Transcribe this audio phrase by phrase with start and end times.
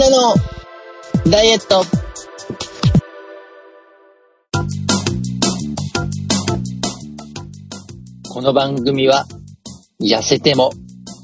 [0.00, 0.34] なの
[1.30, 1.84] ダイエット。
[8.30, 9.26] この番組は、
[10.02, 10.72] 痩せても、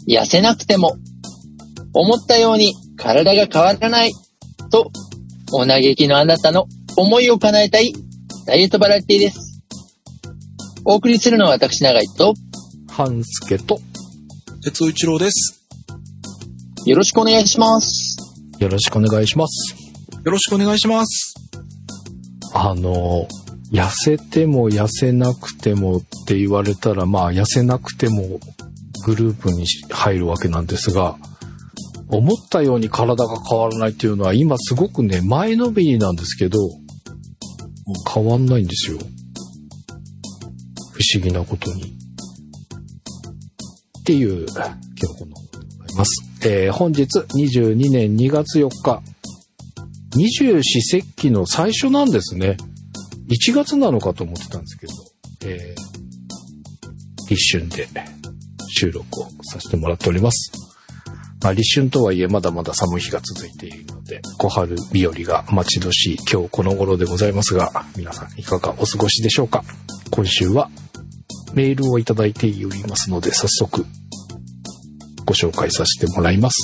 [0.06, 0.98] 痩せなくても、
[1.94, 4.10] 思ったように体が変わらない、
[4.70, 4.90] と、
[5.54, 6.66] お嘆きのあなたの
[6.98, 7.94] 思いを叶えたい
[8.44, 9.62] ダイエットバラエティです。
[10.84, 12.34] お送りするのは私、長井と、
[12.88, 13.80] 半助と、
[14.62, 15.64] 鉄尾一郎です。
[16.84, 18.05] よろしくお願いします。
[18.58, 19.76] よろしくお願いします。
[20.24, 21.34] よろしくお願いします。
[22.54, 23.28] あの、
[23.70, 28.40] 痩せても痩せなくてもって言われたら、まあ、痩せなくても
[29.04, 31.18] グループに入るわけなんですが、
[32.08, 36.58] 思ったように体が変わらないっていうのは、今すごくね、前のめりなんですけど、
[38.12, 38.98] 変わんないんですよ。
[38.98, 39.04] 不
[41.14, 41.96] 思議なことに。
[44.00, 44.54] っていう、今日
[45.18, 45.40] このご
[45.86, 46.25] ざいます。
[46.48, 49.02] えー本日22年2月4日、
[50.14, 52.56] 二十四節気の最初なんですね。
[53.28, 54.92] 1月なのかと思ってたんですけど、
[55.46, 55.96] えー
[57.28, 57.88] 立春で
[58.68, 60.52] 収録をさせてもらっております。
[61.42, 69.64] まあ、立春とはいえまだまだ寒い日が続いているので、小春日和が待ち遠しい今日この頃でございますが、皆さんいかがお過ごしでしょうか
[70.12, 70.70] 今週は
[71.54, 73.84] メールをいただいておりますので、早速
[75.26, 76.56] ご紹介させてもらいます。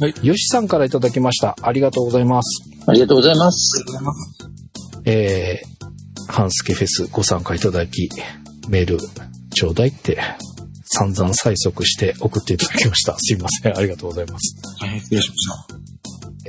[0.00, 0.14] はい。
[0.22, 1.56] よしさんからいただきました。
[1.60, 2.62] ありがとうございます。
[2.86, 3.84] ありがとうございます。
[5.04, 8.08] えー、ハンスケフェスご参加いただき、
[8.68, 8.98] メール
[9.54, 10.18] ちょうだいって
[10.84, 13.16] 散々催促して送っていただきました。
[13.18, 13.76] すいません。
[13.76, 14.56] ありがとうございます。
[14.80, 15.66] 大変失礼しました。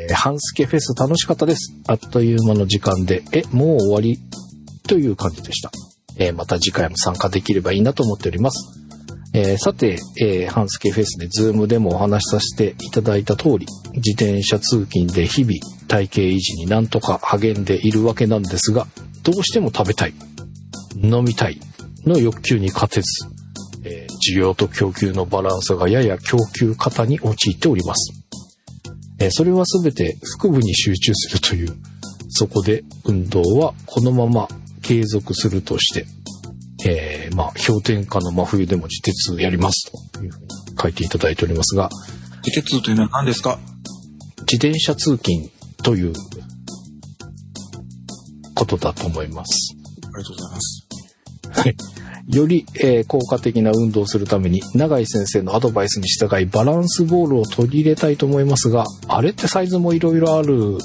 [0.01, 1.73] えーハンスケフェス楽しかったです。
[1.87, 4.19] あっという間の時間で、え、もう終わり
[4.87, 5.71] という感じでした。
[6.17, 8.82] えーまた次回も参加できればいいなと思っております。
[9.35, 15.53] えーさて、えーハンスケフェスでズームでもお話しさせていただいた通り、自転車通勤で日々
[15.87, 18.85] 体型維持になんとか励んでいるわけなんですが、
[19.23, 20.13] どうしても食べたい、
[21.01, 21.59] 飲みたい
[22.05, 23.07] の欲求に勝てず、
[23.85, 28.13] えー需要と供給のバランスがやや供給過多に陥っております。
[29.19, 31.75] えーそれは全て腹部に集中するという、
[32.29, 34.47] そこで運動はこのまま
[34.83, 36.05] 継続するとして、
[36.85, 40.47] えーまあ、氷点下の真冬でも自鉄やりますというふうに
[40.81, 41.89] 書いていただいておりますが、
[42.45, 43.57] 自鉄というのは何ですか？
[44.39, 45.49] 自転車通勤
[45.83, 46.13] という
[48.55, 49.75] ことだと思います。
[50.13, 50.87] ありがとうございます。
[52.27, 60.77] より、えー効果的な運動をするために、永井先生のアドバイスに従い、バランスボールを取り入れたいと思いますが、あれってサイズもいろいろある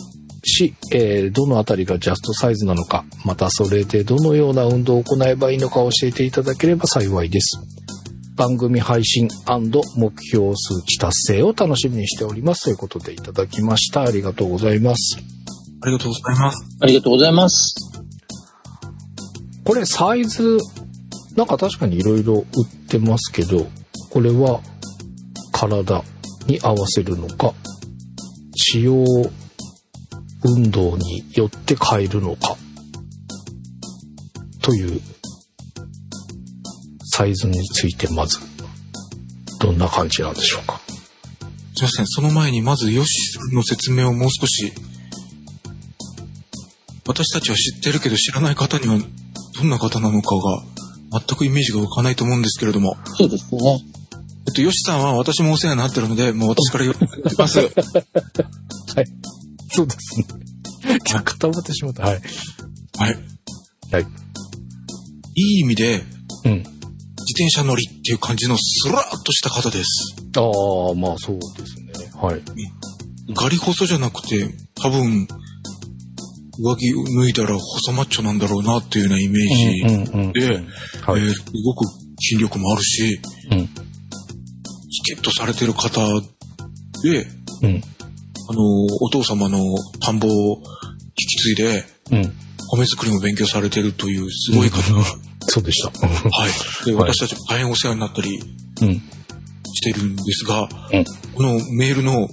[0.44, 7.58] し、えーどのあたりがジャストサイズなのか、またそれでどのような運動を行えばいいのか教えていただければ幸いです。
[8.36, 9.28] 番組配信
[9.96, 12.64] 目標数値達成を楽しみにしております。
[12.64, 14.02] ということでいただきました。
[14.02, 15.18] ありがとうございます。
[15.82, 16.66] ありがとうございます。
[16.80, 17.74] ありがとうございます。
[19.64, 20.58] これサイズ、
[21.34, 22.44] なんか確かにいろいろ売っ
[22.88, 23.66] てますけど、
[24.10, 24.60] これは
[25.52, 26.04] 体
[26.46, 27.52] に合わせるのか、
[28.54, 29.04] 使用
[30.44, 32.56] 運動によって変えるのか、
[34.62, 35.00] という
[37.04, 38.38] サイズについてまず、
[39.60, 40.80] どんな感じなんでしょうか。
[41.74, 42.06] すいません。
[42.06, 44.72] その前にまずヨシさんの説明をもう少し、
[47.06, 52.96] 私たちは知ってるけど知らない方にはどんな方なのかが全くイメージが湧かないと思うんですけれども。
[53.16, 53.82] そうですね。
[54.48, 57.06] えっと、ヨシさんは私もお世話になってるので、もう私から言って
[57.36, 57.60] ます。
[59.82, 59.84] はい。
[59.84, 60.26] そうですね。
[61.24, 62.02] 固まってしまった。
[62.02, 62.20] はい。
[62.98, 63.16] はい。
[63.92, 64.02] はい。
[65.34, 66.02] いい意味で、
[66.44, 66.52] うん。
[66.52, 66.64] 自
[67.36, 70.16] 転車乗りっていう感じのスラーっとした方です。
[70.36, 72.10] ああ、まあそうですね。
[72.20, 72.42] はい。
[73.34, 75.28] ガリ細じゃなくて、多分、
[76.60, 81.84] 上着脱いだら細マッチョなんだろうなっていうようなイメージうんうんうんで、はいえーすごく
[82.20, 83.20] 筋力もあるし、
[83.52, 86.00] うんきちっとされてる方
[87.04, 87.26] で、
[87.62, 87.80] うん。
[88.48, 89.58] あの、お父様の
[90.00, 92.32] 田んぼを引き継いで、うん。
[92.70, 94.82] 米作りも勉強されてるというすごい方。
[95.48, 95.90] そうでした。
[95.90, 96.50] はい。
[96.84, 98.38] で、はい私たちも大変お世話になったり
[98.82, 99.02] うん。
[99.74, 101.04] してるんですが、うん
[101.34, 102.28] このメールの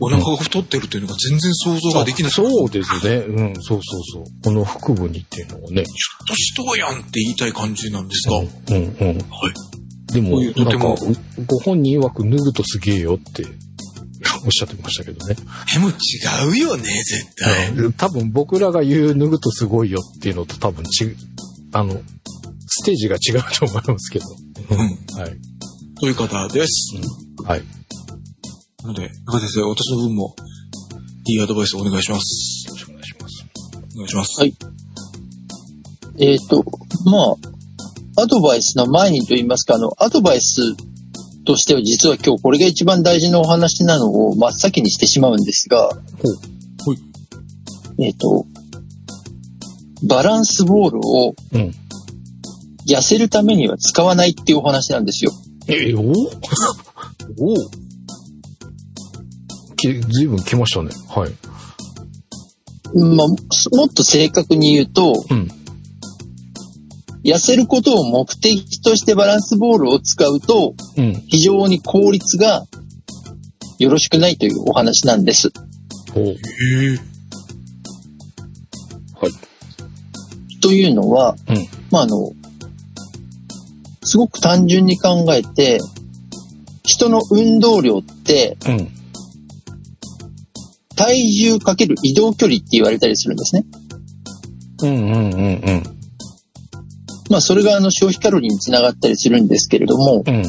[0.00, 2.32] お腹が太ってるっていうのが全然想像ができない。
[2.32, 3.16] そうですね。
[3.16, 4.24] うん、そうそうそう。
[4.44, 5.84] この腹部にっていうのをね。
[6.28, 8.82] 年とやんって言いたい感じなんですが、うん、うん。
[9.00, 9.22] はい。
[10.12, 10.98] でも、こういうとてなんかも、
[11.46, 13.44] ご本人曰く脱ぐとすげえよって
[14.44, 15.34] おっしゃってましたけどね。
[15.34, 15.92] でも違
[16.50, 17.92] うよね、絶対。
[17.96, 21.14] 多分僕らが言う脱ぐとすごいよっていうのと多分ち、
[21.72, 22.00] あの、
[22.66, 24.24] ステージが違うと思いますけど。
[24.70, 24.78] うん。
[25.20, 25.36] はい。
[26.00, 26.94] という方です。
[27.44, 27.62] はい。
[28.82, 30.34] なので、中先生、私の分も
[31.26, 32.68] いいアドバイスお願いします。
[32.68, 33.44] よろしくお願いします。
[33.94, 34.40] お願いします。
[34.40, 34.54] はい
[36.20, 36.64] えっ、と、
[37.04, 37.36] ま
[38.16, 40.60] あ、アドバイスの前にと言いますか、あの、アドバイス
[41.48, 45.88] としては実は今日これが一番大事なお話なのを真っ先にしてしまうんですが、
[47.98, 48.44] えっ、と、
[50.06, 51.72] バランスボールをうん。
[52.86, 55.30] 痩せるためには使わないっていうお話なんですよ。
[55.66, 56.14] え、お お
[59.76, 60.90] き、ずいぶん来ましたね。
[61.06, 61.32] はい。
[62.94, 63.36] まあ、も
[63.86, 65.50] っと正確に言うと、うん。
[67.24, 71.14] 痩せることを目的としてバランスボールを使うと、うん。
[71.28, 72.64] 非常に効率が
[73.78, 75.50] よろしくないというお話なんです。
[76.14, 76.36] おへえ。
[79.20, 80.60] はい。
[80.60, 81.56] というのは、うん
[81.90, 82.32] まあ、あの、
[84.02, 85.80] すごく単純に考えて、
[86.84, 88.88] 人の運動量ってうん。
[90.96, 93.64] 体重かける移動距離って言われたりするんですね。
[94.82, 95.97] うんうんうんうん。
[97.30, 100.42] まあ、それがあの消費カロリーにつながったりするんですけれども、うん。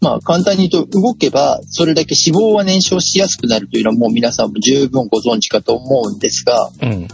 [0.00, 7.08] まあ、簡単に言うと動けば、それだけ脂肪は燃焼しやすくなるというのはもう皆さんも十分ご存知かと思うんですが、うん。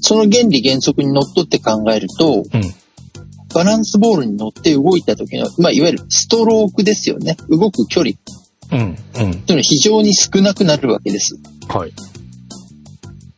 [0.00, 2.44] その原理原則にのっとって考えると、うん。
[3.54, 7.36] バランスボールに乗って動いた時の、まあ、いわゆるストロークですよね。
[7.48, 8.12] 動く距離
[8.72, 8.80] うん。
[8.80, 8.96] うん。
[8.96, 11.36] というのは非常に少なくなるわけです。
[11.68, 11.92] はい。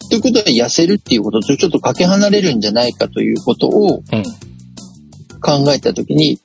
[0.08, 4.24] ということは痩せるっていうこととちょっとかけ離れるんじゃないかということをうん。
[5.40, 6.40] 考えた時に、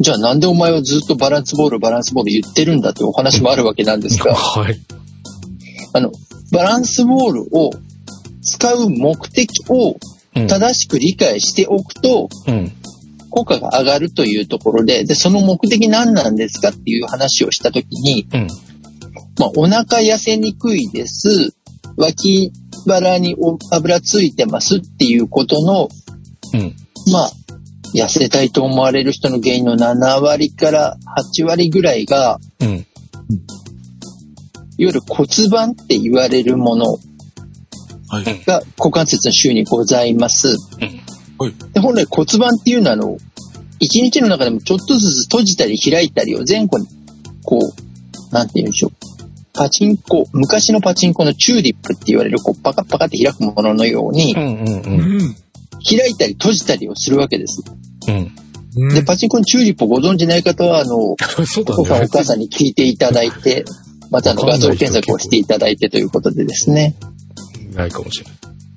[0.00, 4.80] じゃあなんでお前はずっとバランスボールバランスボール言ってるんだというお話もあるわけなんですが、 はい。
[5.92, 6.10] あの、
[6.50, 7.70] バランスボールを
[8.42, 9.96] 使う目的を
[10.34, 10.46] うん。
[10.46, 12.72] 正しく理解しておくと、うん。
[13.28, 18.48] 効果が上がるというところで、で、その目的何なんですかっていう話をしたときに、うん。
[19.38, 21.54] まあ、お腹痩せにくいです。
[21.96, 22.52] 脇
[22.86, 25.88] 腹にお油ついてますっていうことの、
[26.54, 26.76] うん。
[27.12, 27.30] まあ、
[27.94, 30.96] 痩せたいと思われる人の原因の7割から
[31.36, 32.68] 8割ぐらいが、うん。
[32.68, 32.86] いわ
[34.78, 36.98] ゆる骨盤って言われるもの
[38.08, 38.44] はい。
[38.44, 40.48] が股関節の周囲にございます。
[40.48, 40.54] は
[40.84, 41.00] い。
[41.72, 43.16] で本来骨盤っていうのはあの、
[43.80, 46.86] 一日の中でもちょっとずつ閉じたり開いたりを前後に、
[47.44, 49.11] こう、なんて言うんでしょう。
[49.54, 54.42] パチンコ、昔のパチンコのチューリップって言われる、こう、パカッパカって開くもののようにう、ん。
[54.42, 54.54] うん。
[54.54, 55.22] ううん。
[55.22, 55.36] ん。
[55.84, 57.62] 開いたり閉じたりをするわけです。
[58.08, 58.14] うん。
[58.14, 63.66] うんで、パチンコのチューリップをご存じない方は、あの、お父さんねお母さんに聞いていただいて、
[64.10, 66.94] またあの画像検索をしていただいてということでですね。
[67.74, 68.34] ないかもしれない。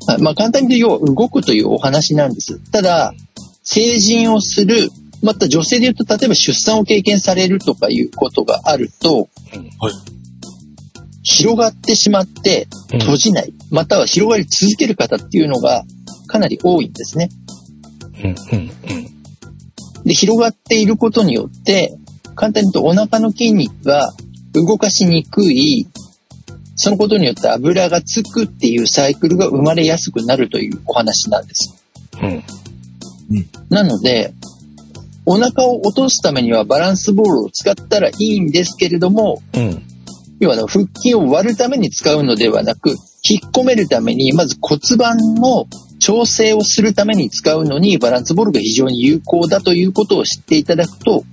[0.08, 2.60] はいまあ簡単に言うと、要は動くというお話なんです。
[2.72, 3.14] ただ、
[3.64, 4.92] 成人をする、
[5.24, 9.30] また女性で言うと、例えば出産を経験されるとかいうことがあると、
[9.80, 9.94] はい。
[11.26, 15.84] 広がってしまってうん閉じない、または広がり続ける方っていうのが
[16.28, 17.30] かなり多いんですね。
[18.24, 18.36] うん。
[18.54, 20.04] うん。
[20.06, 21.98] で、広がっていることによって、
[22.36, 24.14] 簡単に言うとお腹の筋肉が
[24.54, 25.88] 動かしにくい、
[26.76, 31.74] そのことによって油がつくっていうサイクルが生まれやすくなるというお話なんです。
[32.22, 32.44] うん。
[33.70, 34.34] なので、
[35.26, 39.95] お腹を落とすためにはバランスボールを使ったらいいんですけれども、うん。
[40.40, 42.90] 要は腹筋を割るために使うのではなく、
[43.28, 45.68] 引っ込めるために、まず骨盤の
[46.00, 51.24] 調整をするために使うのにバランスボールが非常に有効だということを知っていただくと、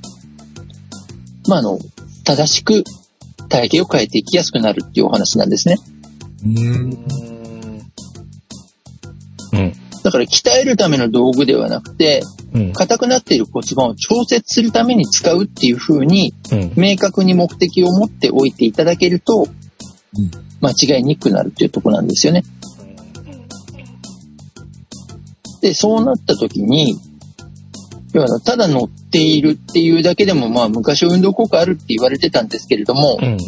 [1.49, 1.79] まあ、あの、
[2.25, 2.85] 正しく
[3.49, 5.77] 体型を変えていきやすくなるっていうお話なんですね。
[6.45, 7.32] うん。
[10.03, 10.05] うん。
[10.05, 12.23] だから鍛えるための道具ではなくて、
[12.55, 12.73] うん。
[12.73, 16.73] 硬くなっている骨盤を調節するために使うっていう風にうん。
[16.77, 19.47] 明確に目的を持っておいていただけると、
[20.61, 22.45] 間違いにくくなるっていうところなんですよね。
[25.61, 26.99] で、そうなった時に、
[28.13, 33.39] 要はただ乗っているっていうだけでも、まあ昔は運動効果あるって言われてたんですけれども、うん。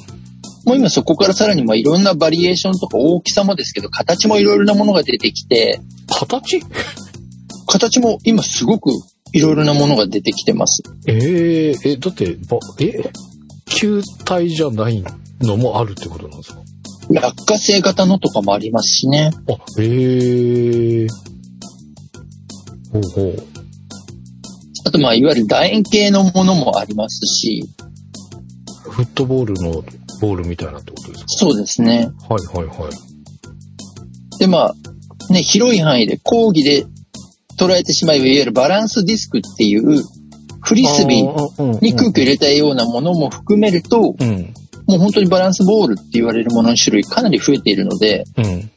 [0.65, 5.81] もう今そこからさらにまあいろんなバリエーションとか大きさもですけど、形もいろいろなものが出てきて、
[6.18, 6.61] 形？
[7.66, 8.90] 形も今すごく
[9.33, 10.83] いろいろなものが出てきてます。
[11.06, 13.11] えええ、だって、ば、え
[13.66, 15.02] 球体じゃない
[15.40, 16.61] のもあるってことなんですか？
[17.11, 19.30] 落花生型のとかもありますしね。
[19.49, 21.06] あ、ええ
[22.92, 23.47] ほうほう。
[24.87, 27.64] あとまあいわゆる楕円形のものもありますし、
[28.83, 29.73] フットボールの
[30.21, 31.26] ボールみたいなってことですか？
[31.28, 32.09] そうですね。
[32.28, 34.38] はいはいはい。
[34.38, 34.75] で、まあ、
[35.31, 36.87] ね、広い範囲で講義で
[37.59, 40.02] 捉えてしまえば、いわゆるバランスディスクっていう、
[40.62, 44.54] フリスビーーに空気を入れたようなものも含めると、うん。
[44.87, 48.71] もう本当にバランスボールって言われるものの種類かなり増えているので、うん。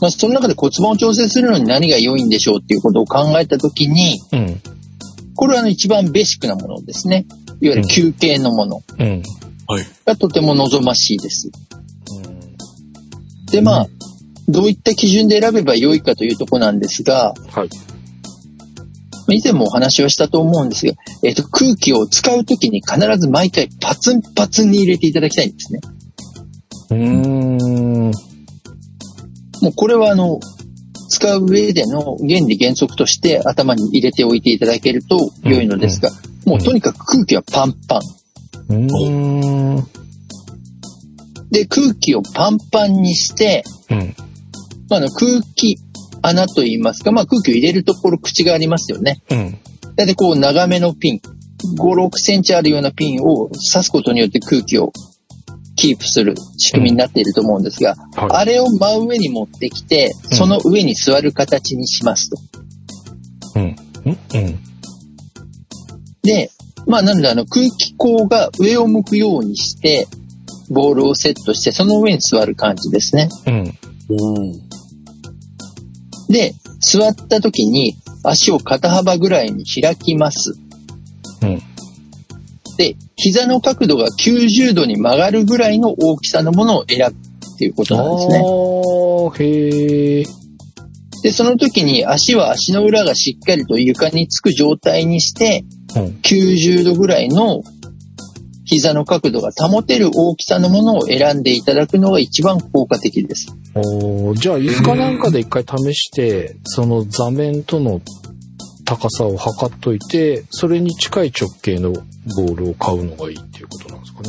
[0.00, 4.60] まあ、その中で骨盤を調整するのに何が良いんでしょうっていうことを考えたときに、うん。
[5.34, 7.26] これはあの一番ベーシックなものですね。
[7.60, 8.82] いわゆる休憩のもの。
[10.04, 11.50] がとても望ましいです。
[13.50, 13.86] で、まあ、
[14.48, 17.68] どういった基準で選べば良いかというところなんですが、はい。
[19.30, 25.80] 以前もお話はしたと思うんですが、えっ、と、空気を使うときに必ず毎回パツンパツンに入れていただきたいんですね。
[26.90, 28.10] うーん。
[29.60, 30.40] もうこれはあの、
[31.10, 36.10] 使う上での原理原則として頭に入れておいていただけると良いのですが、
[36.46, 38.00] もうとにかく空気はパンパン。
[38.68, 39.86] うーん。
[41.50, 44.14] で、空気をパンパンにして、うん。
[44.90, 45.76] まあ、あの空気
[46.22, 49.22] 穴といいますか、まあ空気を入れるところ口がありますよね。
[49.30, 49.58] うん。
[49.96, 51.20] だいたいこう長めのピン、
[51.78, 54.92] 5、6センチあるようなピンを刺すことによって空気を
[55.76, 63.60] キープする仕組みになっていると思うんですが、はあれを真上に持ってきて、うんその上に座る形にしますと。
[63.60, 63.62] い。
[63.62, 63.76] うん。
[64.04, 64.18] うん。
[64.34, 64.58] うん。
[66.22, 66.50] で、
[66.86, 70.06] まあなのであの空気口が上を向くようにして、
[70.70, 73.28] ボールをセットして、その上に座る感じですね。
[73.46, 73.78] うん。
[74.10, 74.67] お
[76.28, 80.58] で、座った時に足を肩幅ぐらいに開きます。
[81.42, 81.62] うん。
[82.76, 87.16] で、膝の角度が90度に曲がるぐらいの大きさのものを選ぶ
[87.54, 88.38] っていうことなんですね。
[88.38, 90.26] あー、へー。
[91.22, 95.64] で、その時に足は足の裏がしっかりと床につく状態にして、
[95.96, 96.02] うん。
[96.22, 97.62] 90度ぐらいの
[98.68, 103.48] 膝の角度が保てる大きさのものを選んでいただくのが一番効果的です。
[103.74, 108.00] おーじゃあ、椅子かなんかで一回試して、その座面との
[108.84, 114.28] 高さを測っといて、それに近い直径のボールを買うのがいいっていうことなんですかね。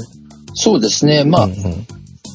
[0.54, 1.26] そうですね。
[1.26, 1.88] まあ、うんうん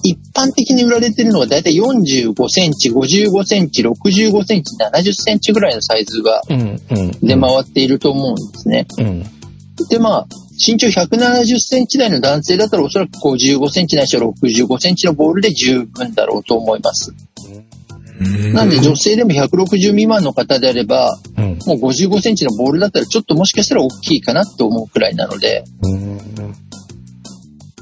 [0.06, 6.78] 一般的に売られているのがだいたい45センチ、55センチ、65センチ、70センチぐらいのサイズがうんうん。
[7.22, 8.86] 出回っていると思うんですね。
[8.98, 9.24] うん。
[9.88, 17.12] で、まあ、身長170センチ台の男性だったらおそらく55センチないしは65センチのボールで十分だろうと思います。
[18.52, 21.44] なんで女性でも160未満の方であれば、うん。
[21.66, 26.18] もう55センチのボールだったらちょっともしかしたら大きいかなって思うくらいなので、うん。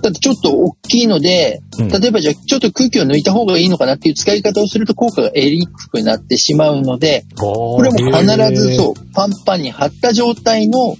[0.00, 10.96] だってちょっと大きいので、うん例えばじゃあちょっと空気を抜いた方がいいのかなっていう使い方をすると効果が得にくくなってしまうので、ここれも必ずそう、パンパンに張った状態の。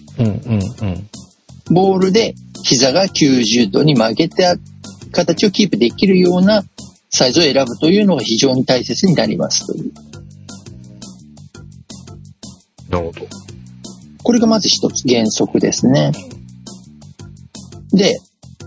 [1.71, 4.57] ボールで膝が90度に曲げてあ
[5.13, 6.65] 形をキープできるような
[7.11, 9.93] サイズを選ぶというのが非常に大切になりますという。
[12.89, 13.27] なるほど。
[14.23, 16.13] これがまず一つ原則ですね。
[17.93, 18.19] で、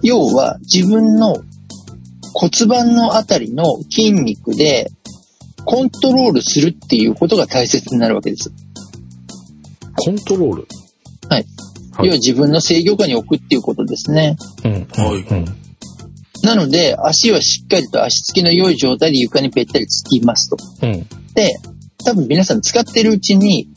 [0.04, 1.38] 要は自分の
[2.34, 4.92] 骨盤のあたりの筋肉で
[5.64, 8.52] コントロールするっていうことが大切になるわけです。
[9.96, 10.68] コントロール？
[11.30, 11.46] はい
[12.04, 14.38] 要は自分の制御下に置くっていうことですね。
[14.64, 14.72] うん。
[14.72, 15.46] はいうん。
[16.44, 20.58] なので、足はしっかりと足つきの良い状態で床にぺったりつきますと。
[20.88, 21.08] うん。
[21.34, 21.56] で、
[22.06, 23.68] 多分皆さん使ってるうちに、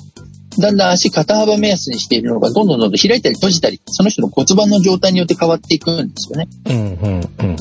[0.59, 6.49] だんだん足肩幅目安にしているのがどんどんどんどん開いたり閉じたり、その人の骨盤の状態によって変わっていくんですよね。
[6.67, 6.77] うん。
[6.77, 7.47] うん。
[7.47, 7.57] うん。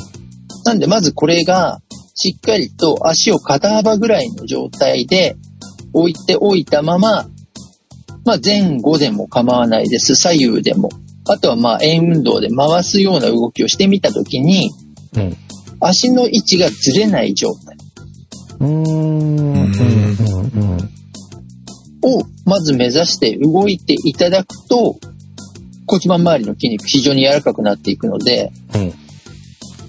[0.65, 1.79] なんでまずこれが
[2.15, 5.37] しっかりと足を肩幅ぐらいの状態で
[5.93, 7.27] 置いておいたまま、
[8.27, 10.15] まあ前後でも構わないです。
[10.15, 10.89] 左右でも。
[11.29, 14.69] あとはまあ円運動で回すような動きをしてみたときに、
[15.15, 15.37] うん。
[15.79, 17.77] 足の位置がずれない状態。
[18.59, 19.57] うーん。
[22.03, 24.97] をまず目指して動いていただくと
[25.87, 28.93] 骨盤周りの筋肉非常に柔らかくなっていくので、うん。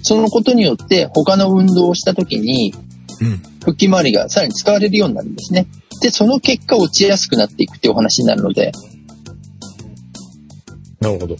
[0.01, 2.73] そのことによって他の運動をした時に
[3.19, 3.41] うん。
[3.59, 5.35] 腹筋周りがさらに使われるようになるん。
[5.35, 5.67] ですね。
[6.01, 8.71] で、その結果落ちやすくなっていくっていうお話になるので、
[10.99, 11.35] なるほど。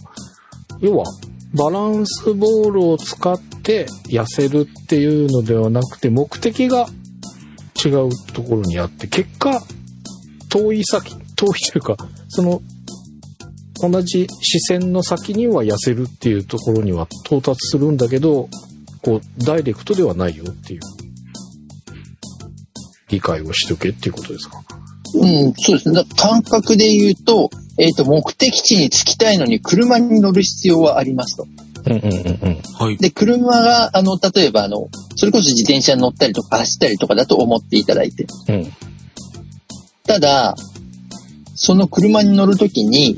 [0.80, 1.04] 要は、
[1.52, 6.86] バランスボールを使って痩せるっていうのではなくて、目的が
[7.84, 9.62] 違うところにあって、結果、
[10.48, 11.96] 遠い先、遠いというか、
[12.28, 12.62] その、
[13.82, 18.48] 同じ視線の先には痩せるっていうところには到達するんだけど、
[19.02, 20.80] こう、ダイレクトではないよっていう、
[23.10, 24.62] 理解をしとけっていうことですか？
[25.14, 26.04] うん、そうですね。
[26.16, 31.46] 感覚で言うと、えっ、と、目的地に着きたいのに車に乗る必要はありますと。
[31.86, 32.62] うんうんうんうん。
[32.78, 32.96] はい。
[32.98, 38.26] で、車が、あの、例えば、あの、それこそ自転車に乗ったりとか走ったりとかだと思っていただいて。
[38.48, 38.72] うん。
[40.06, 40.54] ただ、
[41.54, 43.16] その車に乗るときに、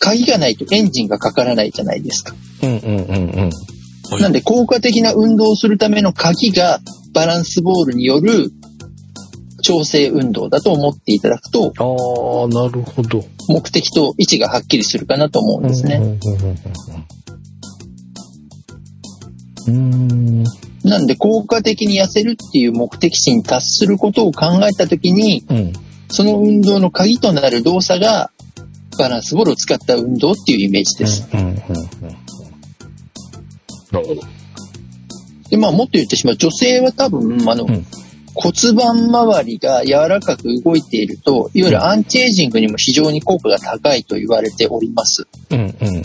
[0.00, 2.34] 鍵がないとエンジンがかからないじゃないですか。
[2.62, 3.50] うんうんうんうん。
[4.08, 6.78] はいなんで効果的な運動をするための鍵が
[7.16, 8.52] バランスボールによる
[9.62, 11.82] 調整運動だと思っていただくとあ
[12.44, 13.24] あ、なるほど。
[13.48, 16.18] 目的と位置がはっきりするかなと思うんですね。
[20.84, 25.42] なんで効果的に痩せるっていう目的地に達することを考えたときに。
[25.48, 25.72] うん。
[26.08, 28.30] その運動の鍵となる動作が
[28.98, 31.26] バランスボールを使った運動っていうイメージです。
[31.32, 31.40] な
[34.00, 34.35] るほど。
[35.50, 37.86] で、まあもっと言ってしまう女性は多分、あの、うん
[38.38, 45.26] 骨盤周りが柔らかく動いていると、いわゆるアンチエイジングにも非常に効果が高いと言われております。
[45.50, 46.02] うんうん。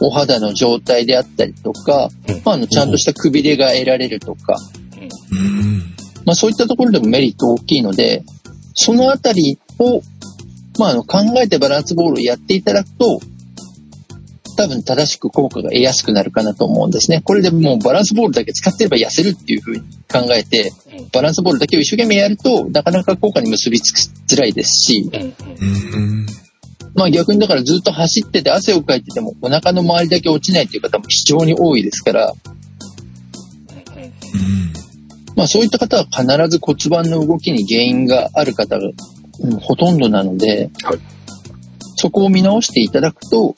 [0.00, 4.56] お肌の状態であったりとか、うんまあ、あのちゃんとしたくびれが得られるとか、
[5.32, 5.78] うん。
[6.24, 8.22] まあ、そういったところでもメリット大きいので、
[8.74, 10.00] そのあたりを、
[10.78, 13.20] まあ、あの考えてバランスボールをやっていただくと、
[14.62, 17.20] 多分正しく効果が得やすくなるかなと思うんですね。
[17.20, 20.72] これでもうバランスボールだけ使ってれば痩せるっていうふうに考えて、
[21.12, 26.26] バランスボールだけを一生懸命やると、なかなか効果に結びつきづらいですし、うん。
[26.94, 32.34] まあ逆にだからずっと走ってて汗をかいててもお腹の周りだけ落ちないっていう方も非常に多いですから、う
[34.38, 34.72] ん。
[35.34, 38.92] まあそういった方は必ず骨盤の動きに原因がある方が、うん
[39.58, 40.98] ほとんどなので、はい
[42.02, 43.54] そこを見直していただくと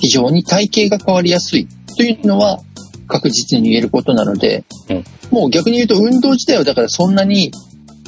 [0.00, 2.60] 非常に体型が変わりやすいというのは
[3.08, 7.50] 確実に言えることなので、うんもう逆に言うと運動自体はだからそんなに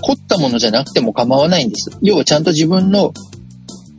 [0.03, 1.91] 凝ったものじゃなくても構わないんです。
[2.01, 3.13] 要はちゃんと自分の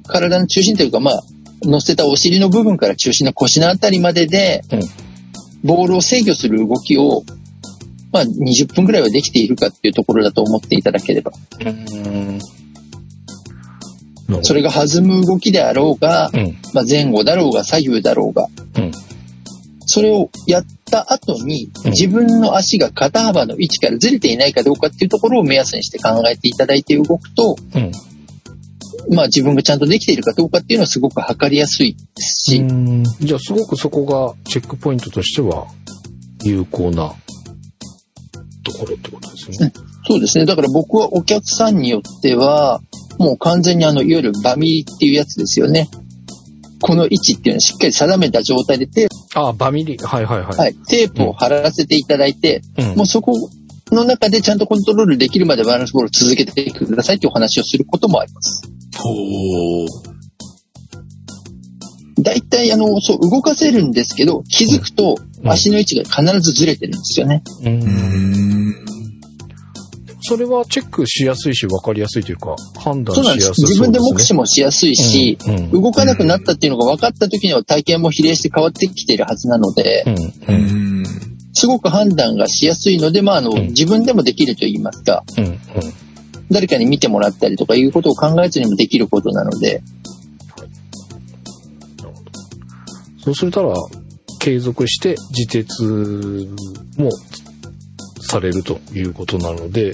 [0.07, 1.21] 体の中心というかまあ
[1.63, 4.79] 乗せたお尻の部分から中心の腰のあたりまでで、うん
[5.61, 7.23] ボールを制御する動きを
[8.11, 11.31] まあ、20分ぐらいはできているかっていうところだと思っていただければ。
[11.59, 12.39] うん。
[14.41, 16.57] それが弾む動きであろうが、うん。
[16.73, 18.91] まあ、前後だろうが左右だろうが、うん
[19.91, 27.91] それをやった後にうん自分の足が肩幅の位置からずれていないかどうかっていうところを目安にして考えていただいて動くと、うん。
[29.15, 35.65] まあ自分がちゃんとできているかどうかっていうのはすごく測りやすいですし、うんじゃあすごくそこがチェックポイントとしては
[36.43, 37.11] 有効な
[38.63, 39.73] ところってことですね。
[40.07, 40.45] そうですね。
[40.45, 42.79] だから僕はお客さんによっては、
[43.19, 45.89] もう完全にあの、いわゆるバミリっていうやつですよね。
[46.81, 49.97] この位置っていうのをしっかり定めた状態でテーああ、バミリ。
[49.97, 50.51] はいはいはい。
[50.51, 53.33] プ、はい、テープを貼らせていただいて、うんもうそこ
[53.91, 58.61] の中でちゃんとコントロールできるまでバランスボールを続けてくださいっていうお話をすることもあります。
[58.97, 59.09] ほ
[59.85, 59.87] う。
[62.21, 67.43] 大体あの、そう動かせるんですけど、気づくとうん足の位置が必ずずれてるんですよね。
[67.63, 68.88] ううんん。
[70.29, 73.47] それはチェックしやすいし分かりやすいというか判断しそうなんです。
[73.47, 73.87] やすそうですね。
[73.87, 80.03] 自分で目視もしやすいし、うんうん動かなくなったっていうのが分かった時には体験も比例して変わってきているはずなので、
[80.47, 81.03] うん。
[81.53, 85.23] すごく判断がしやすいので、まあ、あの、うん自分でもできると言いますか、
[86.51, 89.81] 誰かに見てもらったりとかいうことを考えずにもできることなので、
[93.23, 93.73] そうするたら
[94.39, 95.83] 継続して自鉄
[96.97, 97.09] も
[98.21, 99.91] されるということなので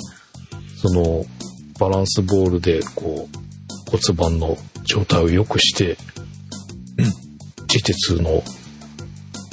[0.77, 1.25] その
[1.79, 5.97] バランスボールでこう骨盤の状態を良くして、
[6.97, 7.25] うん
[7.67, 8.41] 自鉄の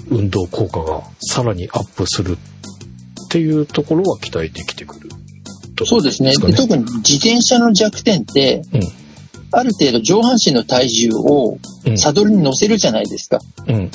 [0.09, 5.09] 運動効果がさらにアップするっていうところは期待できてくる
[5.75, 6.33] とそうですね。
[6.35, 8.81] かで特に自転車の弱点って、うん
[9.55, 13.41] ある程度上半身の体重をうんサドルに乗せるじゃないですか。
[13.67, 13.91] うんうん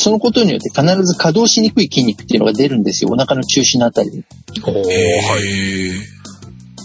[0.00, 3.10] そのことによって必ず可動しにくい筋肉っていうのが出るんですよ。
[3.10, 4.24] お腹の中心のあたりに。
[4.62, 6.17] おーはい。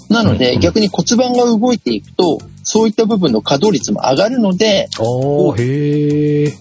[0.09, 0.59] なので、うん。
[0.59, 4.87] 逆に骨盤が動いていくと、そういった部分の可動率も上がるので、
[5.57, 6.53] へえ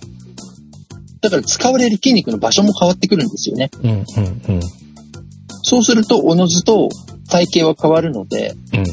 [1.20, 3.70] だから使われる筋肉の場所も変わってくるんですよね。
[3.82, 4.60] うんうんうん。
[5.62, 6.88] そうすると、おのずと
[7.28, 8.84] 体型は変わるので、うん。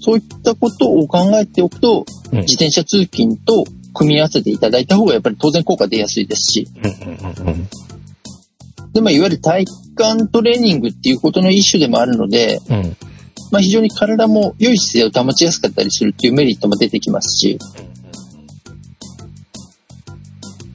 [0.00, 2.40] そういったことを考えておくと、うん。
[2.40, 7.68] 自転車通勤と組み合わせていただいた方がやっぱり当然効果出やすいですし、うんうんうんうん。
[8.92, 9.64] で、まあ、いわゆる体
[9.96, 12.96] 幹トレーニングっていうことの一種でもあるので、うん
[13.50, 17.58] まあ、非常に体も良い姿勢を保ちやすかったりするっていうメリットも出てきますし、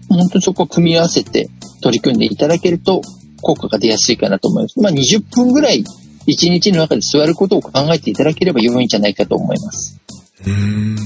[0.07, 1.49] 本当にそこを組み合わせて
[1.81, 3.01] 取り組んでいただけると
[3.41, 4.79] 効果が出やすいかなと思います。
[4.79, 5.83] まあ、20分ぐらい
[6.27, 9.99] 1日の中で座ることを考えていただければ良いんじゃないかと思います。
[10.45, 10.97] うん。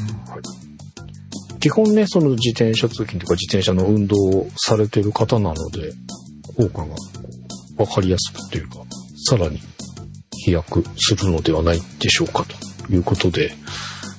[1.60, 5.94] 基本ね、その自転車通勤とか自転車の運動をされてる方なので、
[6.58, 6.96] 効果が
[7.84, 8.78] わかりやすくというか、
[9.30, 9.60] さらに
[10.46, 12.46] 飛躍するのではないでしょうか
[12.88, 13.54] ということで、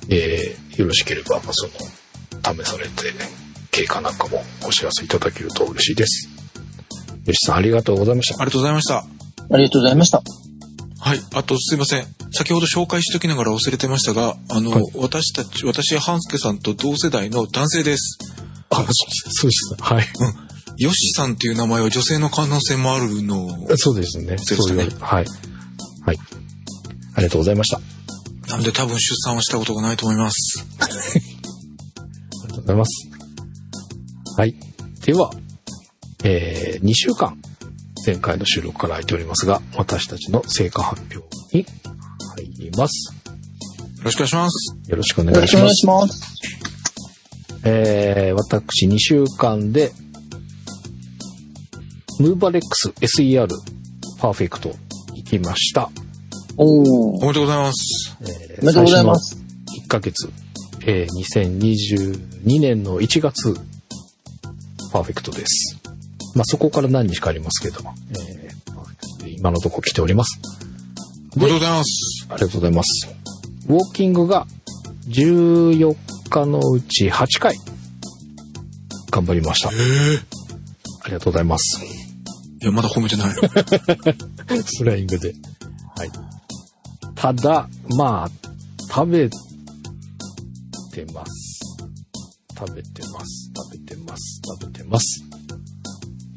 [0.09, 3.13] えーよろしければ、まあ、その、試されて、
[3.71, 6.29] 経過なんかもお知らせいただけると嬉しいです。
[7.25, 8.41] よしさんありがとうございました。
[8.41, 8.97] ありがとうございました。
[8.97, 10.21] ありがとうございました。
[10.99, 11.19] はい。
[11.33, 12.07] あと、すいません。
[12.31, 18.17] 先ほど紹介しときながら忘れてましたが、あの、はい私たち、私、半助さんと同世代の男性です。
[18.69, 19.83] あ、そうそうです。
[19.83, 20.05] はい。
[20.77, 23.47] ヨシさんっていう名前は女性の可能性もあるの？
[23.77, 24.37] そうですね。
[24.37, 25.25] そうですねはい。
[26.05, 26.17] はい。
[27.15, 27.79] ありがとうございました。
[28.49, 30.65] なんで多分出産はしたことがないと思います。
[30.79, 30.93] あり
[32.49, 33.09] がとうございます。
[34.37, 34.55] はい。
[35.05, 35.31] では、
[36.23, 37.37] えー、2週間、
[38.05, 41.17] 前回の収録から空いておりますが、私たちの成果発表
[41.57, 41.65] に
[42.35, 43.13] 入ります。
[43.97, 44.75] よろしくお願いします。
[44.89, 46.09] よろしくおよ願いしますろしくお願い。
[46.09, 46.35] します。
[47.63, 49.91] えー、私2週間で、
[52.19, 53.47] ムーバレックス SER
[54.19, 54.73] パーフェクト
[55.13, 55.89] 行きました。
[56.57, 56.89] おー。
[57.17, 58.17] おめでとうございます。
[58.21, 59.37] えーおめでとうございます。
[59.83, 60.29] 1ヶ月、
[60.85, 63.53] えー2022年の1月、
[64.91, 65.77] パーフェクトです。
[66.35, 70.39] まあ、そこから何日かありますけど、えーパーフェクトで今のところ来ております。
[71.35, 72.25] おめでとうございます。
[72.29, 73.07] ありがとうございます。
[73.67, 74.47] ウォーキングが
[75.09, 75.95] 14
[76.29, 77.57] 日のうち8回、
[79.11, 79.69] 頑張りました。
[79.71, 80.19] ええ
[81.03, 82.04] ありがとうございます。
[82.61, 83.27] いや、まだ褒めてない。
[84.77, 85.33] フライングで。
[85.97, 86.11] はい。
[87.15, 88.31] ただ、まあ、
[88.89, 91.59] 食べてます。
[92.57, 93.51] 食べてます。
[93.55, 94.41] 食べてます。
[94.59, 95.23] 食べてます。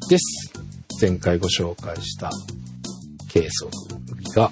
[0.09, 0.51] です。
[0.99, 2.29] 前回ご紹介した
[3.29, 3.71] 計測
[4.19, 4.51] 日が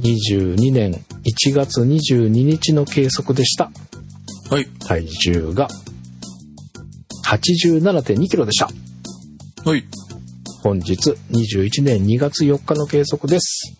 [0.00, 3.72] 22年1月22日の計測でした。
[4.50, 4.66] はい。
[4.86, 5.68] 体重が
[7.24, 8.68] 87.2キロでした。
[9.64, 9.84] はい。
[10.62, 10.92] 本日
[11.30, 13.76] 21年2月4日の計測です。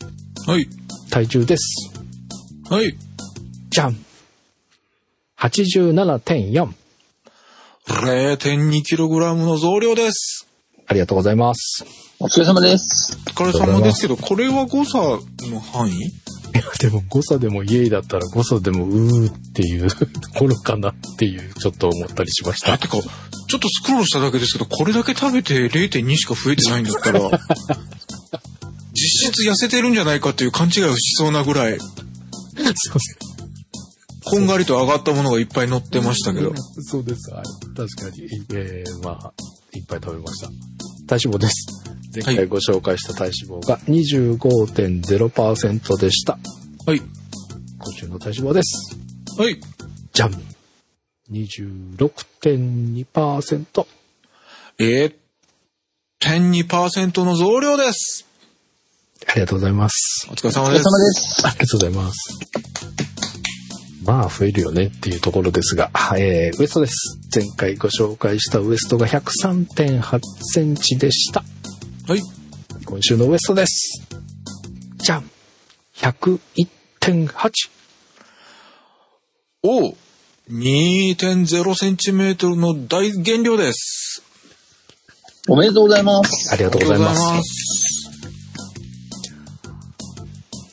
[0.47, 0.67] はい。
[1.11, 1.93] 体重です。
[2.69, 2.97] はい。
[3.71, 3.97] じゃん
[5.39, 6.69] !87.4。
[7.87, 10.47] 0.2kg の増量です。
[10.87, 11.85] ありがとうございます。
[12.19, 13.19] お疲れ様です。
[13.27, 15.93] お疲れ様ですけど、これは誤差の範囲？
[15.93, 16.03] い
[16.55, 22.75] や、でも誤差でもイエイだったら誤差でもうーっていうところかなっていうちょっと思ったりしました。
[22.75, 22.99] えてか、
[23.51, 27.19] ちょっとスクロールしただけですけど、これだけ食べて0.2しか増えてないんだったら、
[28.95, 31.77] 実質痩せてるんじゃないかっていう勘違いをしそうなぐらい、
[34.23, 36.55] こんがりと上がったものがいっぱい乗ってましたけど。
[36.83, 37.29] そうです。
[37.33, 37.45] はい。
[37.75, 38.23] 確かに。
[38.55, 39.33] えー、まあ、
[39.75, 40.51] いっぱい食べました。
[41.09, 41.67] 体脂肪です。
[42.25, 46.39] 前回ご紹介した体脂肪が25.0%でした。
[46.87, 47.01] はい。
[47.01, 47.09] 今
[47.95, 48.97] 週の体脂肪です。
[49.37, 49.61] はい。
[50.13, 50.50] じゃん
[51.31, 53.87] 26.2%。
[54.79, 55.15] えー、
[56.21, 58.27] 1.2%の増量です。
[59.29, 60.27] ありがとうございます。
[60.31, 60.85] お疲れ様です。
[60.85, 60.91] で
[61.21, 61.47] す。
[61.47, 62.39] ありがとうございます。
[64.05, 67.19] まあ、増えるよねっていうところですが、えー、ウエストです。
[67.35, 71.45] 前回ご紹介したウエストが103.8センチでした。
[72.09, 72.21] はい。
[72.85, 74.03] 今週のウエストです。
[74.97, 75.31] じゃん
[75.97, 77.51] !101.8!
[79.63, 79.97] おう
[80.51, 84.21] 2.0cm の大減量です。
[85.49, 86.53] おめでとうございます。
[86.53, 87.21] ありがとうございます。
[87.21, 88.11] ます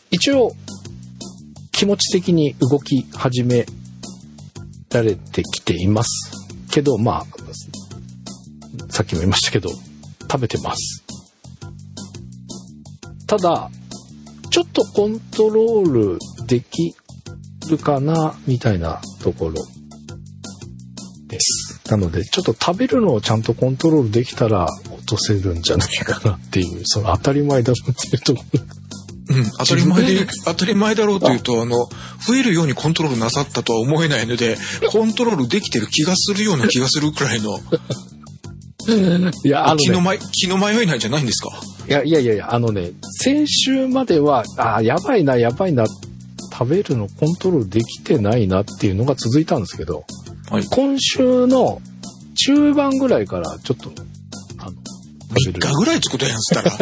[0.10, 0.56] 一応、
[1.72, 3.68] 気持ち的に動き始め
[4.90, 6.32] られてきています
[6.72, 7.26] けど、まあ、
[8.90, 9.70] さっきも言いましたけど、
[10.22, 11.04] 食べてます。
[13.28, 13.70] ただ、
[14.50, 16.96] ちょっとコントロールでき
[17.68, 19.54] るかな、みたいなところ
[21.28, 21.82] です。
[21.90, 28.60] なので、ちょっと食べるのをちゃんとコントロールできたら落とせるんじゃないかなっていう、その当たり前だろうっていうところ
[29.30, 31.76] うん、当たり前で、当たり前だろうというと、あの、
[32.26, 34.58] 増えるようにコントロールなさったとは思えないので、
[34.90, 37.60] コントロールできてる気がするような気がするくらいの、
[39.44, 41.50] いや、あのね、気の迷、気の迷いなんじゃないんですか？
[41.90, 45.86] いやいやいやあのね、先週までは、あーやばいな、やばいな、
[46.58, 50.06] 食べるのコントロールできてないなっていうのが続いたんですけど、
[50.50, 50.66] はい。
[50.66, 51.82] 今週の
[52.34, 53.92] 中盤ぐらいからちょっと、
[54.58, 56.78] あの、3日ぐらいつくとやんすったら。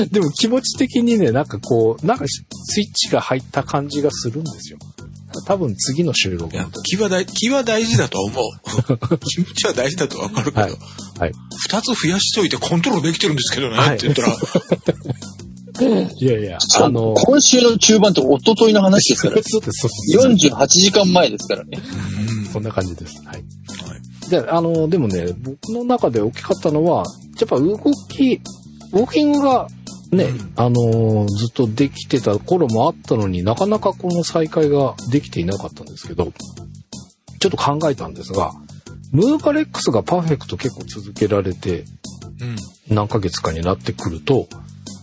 [0.10, 4.78] でも気持ち的にね、なんかこう、なんかスイッチが入った感じがするんですよ。
[5.46, 6.56] 多分次の収録。
[6.84, 9.18] 気は大、気は大事だとは思う。
[9.18, 10.72] 気持ちは大事だとわかるけど、はい
[11.18, 14.36] はい二つ増やしといてコントロールできてるんですけどね、はいって言ったら、
[15.84, 19.36] いやいや、あの、今週の中盤って一昨日の話ですから。
[19.42, 20.50] そうです、そうです。
[20.50, 21.78] 48時間前ですからね。
[22.34, 23.22] うんそんな感じです。
[23.24, 23.36] はい。
[23.36, 27.04] はいで、あの、でもね、僕の中で大きかったのは、
[27.38, 27.76] やっぱ動
[28.08, 28.40] き、
[28.92, 29.66] ウォーキングが
[30.12, 36.32] ね、うんあの、ずっとできてた頃もあったのになかなかこの再開ができていなかったんですけど、
[37.40, 38.52] ちょっと考えたんですが、
[39.12, 41.84] ムーバレックスがパーフェクト結構続けられて、
[42.40, 42.94] うん。
[42.94, 44.48] 何ヶ月かになってくると、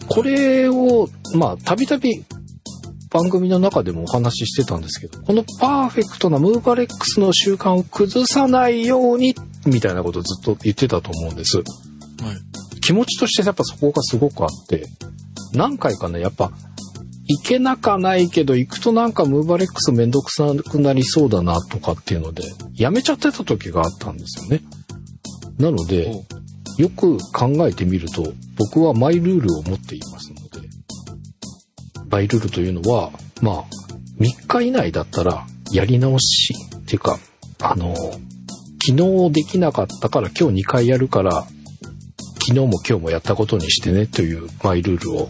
[0.09, 2.23] これを、まあ、たびたび
[3.09, 11.57] 番組の中でもお話ししてたんですけど、このパーフェクトなムーバレックスの習慣を崩さないように、みたいなことをずっと言ってたと思うんです。
[11.57, 11.65] はい。
[12.81, 14.85] 気持ちとしてやっぱそこがすごくあって、
[15.53, 16.51] 何回かね、やっぱ、
[17.29, 22.43] 行けなかないけど、行くとなんかムーバレックスめんどくさくなりそうだなとかっていうので、
[22.75, 24.61] やめちゃってた時があったんですよね。
[25.57, 26.23] なので、お
[26.77, 30.67] よく考えてみると、僕はマイルールを持っていますので、
[32.09, 33.11] マイルールというのは、
[33.41, 33.63] まあ、
[34.19, 37.19] 3日以内だったら、やり直し、っていうか、
[37.61, 37.95] あの、
[38.85, 41.47] 昨日できなかったから今日2回やるから、
[42.47, 45.29] 昨日も今日もやったことにしてねというマイルールを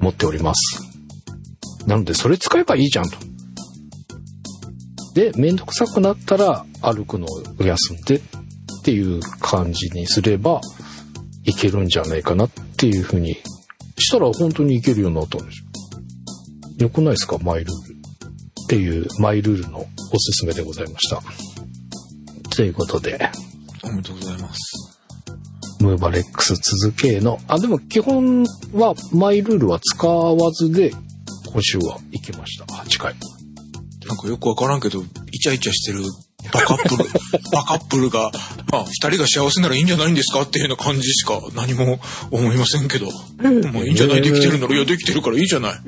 [0.00, 0.80] 持っております。
[1.86, 3.16] なので、それ使えばいいじゃんと。
[5.14, 8.20] で、めんどくさくなったら歩くのを休んでっ
[8.86, 10.60] ていう感じにすれば
[11.44, 13.36] いけるんじゃないかなっていうふうに
[13.98, 15.58] したら本当にいけるようになったんです
[16.78, 16.86] よ。
[16.86, 17.36] よくないですか？
[17.38, 17.96] マイルール。
[18.64, 21.20] っていうマイルールのおすすめでございました。
[22.50, 23.18] ということで、
[23.82, 24.98] おめでとうございます。
[25.80, 30.92] ムーバレックス続けの、あ、でも基本はマイルールは使わずで
[31.52, 32.64] 今週は行きました。
[32.66, 33.14] 8回。
[34.06, 36.04] なんかよくわからんけど、イチャイチャしてる
[36.52, 37.08] バカップル、
[37.52, 38.30] バカップルが、
[38.72, 41.98] まあ、二人が幸せならいいんじゃないんですかっていうような感じしか何も
[42.30, 43.06] 思いませんけど。
[43.72, 45.80] まあ、いいんじゃないできてるなら、いや、できてるからいいじゃない。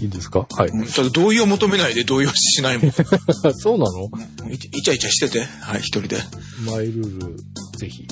[0.00, 0.46] いいですか？
[0.50, 0.68] はい。
[0.68, 2.92] うんただ同意を求めないで同意はしないもん。
[3.54, 4.08] そうなの？
[4.50, 6.16] イチイチャイチャしてて、はい、一人で。
[6.64, 7.36] マイルール、
[7.78, 8.06] ぜひ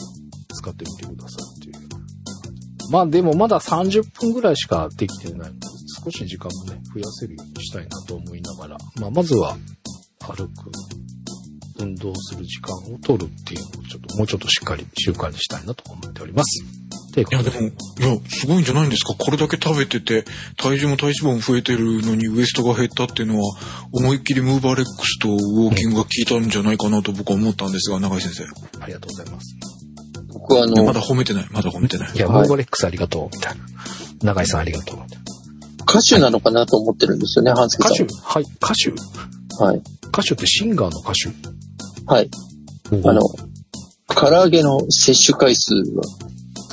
[0.54, 1.74] 使ってみてくださいっていう。
[2.90, 5.66] まあでもまだ30分ぐらいしかできてないので、
[6.04, 9.56] 少し時間もね、増やせるようにしたいなと思いながら、まあまずは
[10.20, 10.70] 歩く、
[11.78, 16.64] 運動する時間を取るっていうのをちょっと、もうちょっとしっかり習慣にしたいなと思っております。
[17.12, 19.14] といや、とでも、で、いや、すごいんじゃないんですか？
[19.14, 20.24] これだけ食べてて、
[20.56, 23.56] 体重も体脂肪も増えてるのにウエストが減ったっていうのは、
[23.92, 28.44] 思いっきりムーバーレックスとウォーキングが効いたんじゃないかなと僕は思ったんですが、永井先生。
[28.80, 29.56] ありがとうございます。
[30.32, 31.46] 僕はあのまだ、褒めてない。
[31.50, 32.12] まだ褒めてない。
[32.14, 33.64] いや、はいモーバレックスありがとう、みたいな。
[34.22, 35.24] 長井さんありがとう、みたいな。
[35.86, 38.14] 歌手なのかなと思ってるんですよね、ハンスケさん歌手？
[38.22, 38.90] はい、歌手
[39.62, 39.82] はい。
[40.08, 41.28] 歌手ってシンガーの歌手？
[42.06, 42.30] はい。
[43.04, 43.20] あの、
[44.08, 46.02] 唐揚げの摂取回数は、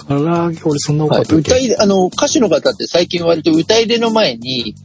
[0.08, 4.76] 唐揚げ、俺そんな多かはい、ったっけ、歌い、あの、歌手の方って最近割と歌入れの前に、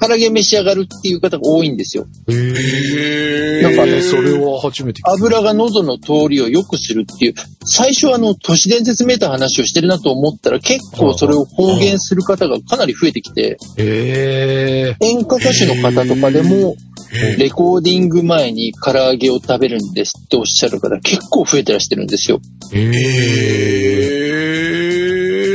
[0.00, 2.06] 唐揚げ召し上がるっていう方が多いんですよ。
[2.28, 5.02] へなんかね、それは初めて。
[5.04, 15.06] 油が喉の通りを良くするっていう、最初はあの、都市伝説めいた話をしてるなと思ったら、結構それを公言する方がかなり増えてきて、へえ。
[15.06, 16.76] 演歌歌手の方とかでも、
[17.38, 22.40] レコーディング前に唐揚げを食べるんですっておっしゃる方結構増えてらしてるんですよ。
[22.72, 24.25] へえ。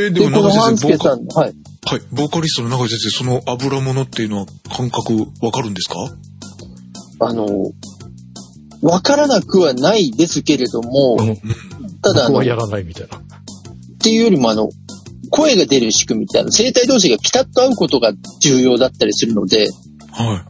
[0.05, 1.53] へーでで、もはい。
[1.83, 5.95] はい、ボーカリストの永井先生、その油物っていうのは感覚わかるんですか？
[7.19, 7.45] あの、
[8.81, 11.35] わからなくはないですけれども、うん。
[12.01, 13.21] ただあの、はやらないみたいな。
[13.99, 14.69] ていうよりもあの、
[15.29, 19.69] 声が出る仕組みってあの、声帯同士がピタッと合うことが重要だったりするので、
[20.11, 20.45] は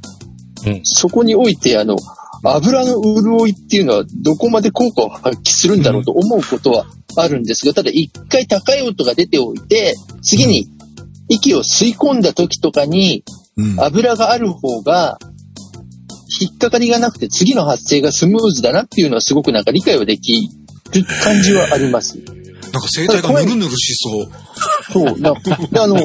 [0.84, 1.98] そこにおいてあの、
[2.44, 6.86] 油の潤いっていうのはどこまで効果を発揮するんだろうと思うことは
[7.17, 10.67] あるんですが、ただ一回高い音が出ておいて、次に
[11.30, 13.24] 息を吸い込んだ時とかに。
[13.78, 15.17] 油がある方が、
[16.41, 20.50] 引っかかりがなくて次の発声がスムーズだなっていうのはすごくなんか理解はでき
[20.93, 22.17] る感じはあります。
[22.17, 24.32] なんか声帯がヌルヌルしそう。
[24.93, 25.19] そう。
[25.19, 25.97] なであの、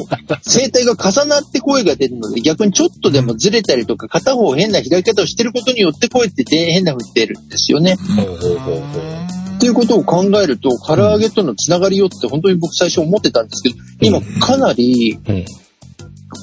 [0.43, 7.95] 声帯が重なって声が出るので、逆にちょっとでもずれたりとか、片方変な開き方をしてることによって声って変な風に出るんですよね。
[7.95, 15.45] ほうほうほうほうっていうことを考えると、唐揚げとのつながりよって本当に僕最初思ってたんですけど、今かなりうん。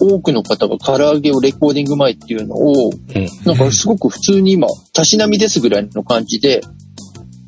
[0.01, 3.29] 多くの方が唐揚げをレコーディング前っていうのを、うん。
[3.45, 6.63] なんかすごく普通に今、たしなみですぐらいの感じで、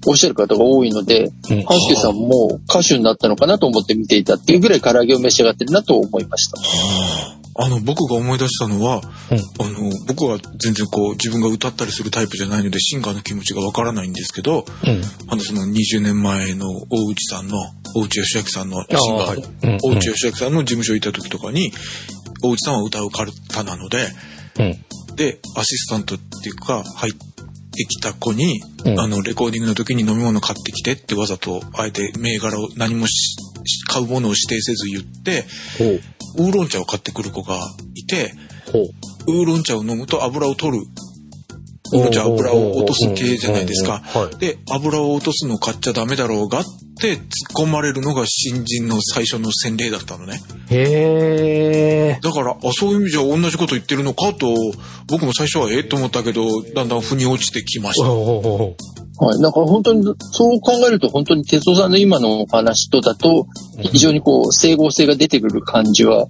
[0.06, 1.30] おっしゃる方が多いので、うん
[1.64, 7.35] ハンスケさんも歌手になったのかなと思って見ていたっていうぐらい唐揚げを召し上がってるなと思いました。
[7.58, 15.02] あの、僕が思い出したのは、うんあの、僕は全然こう、自分が歌ったりするタイプじゃないので、シンガーの気持ちがわからないんですけど、うん。
[15.28, 17.56] あの、その20年前の大内さんの、
[17.94, 21.72] 大内義明さんの、シンガーの、うん大内義明さんの事務所行った時とかに、
[22.42, 24.06] 大内さんは歌う方なので、
[24.58, 25.16] うん。
[25.16, 33.45] で、アシスタントっていうか、入ってきた子に、うんあの、レコーディングの時に飲み物買ってきてってわざと、あえて銘柄を何もしし
[33.96, 35.44] 買うものを指定せず言って。
[36.38, 37.58] ウーロン茶を買ってくる子が
[37.94, 38.34] いて。
[39.26, 40.84] ウーロン茶を飲むと油を取る
[41.92, 44.00] 命油を落とす系じゃないですか。
[44.04, 44.38] はい。
[44.38, 46.64] で、油を落とすの買っちゃダメだろうがっ
[47.00, 47.20] て突っ
[47.64, 50.40] 込まれるのが新人の最初の洗礼だったのね。
[50.70, 52.18] へえ。
[52.22, 54.54] だから、あ、そういう意味じゃ同じこと言ってるのかと、
[55.06, 58.08] 僕も最初はええと思ったけど、だんだん腑に落ちてきました。
[58.08, 59.40] はい。
[59.40, 63.46] なんか本当に、そう考えると本当に哲夫さんの今のお話とだと、
[63.80, 66.26] 非常にこう、整合性が出てくる感じは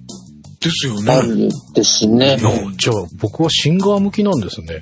[0.59, 1.11] ですよね。
[1.11, 2.37] あるんですね。
[2.77, 4.81] じゃあ僕はシンガー向きなんですね。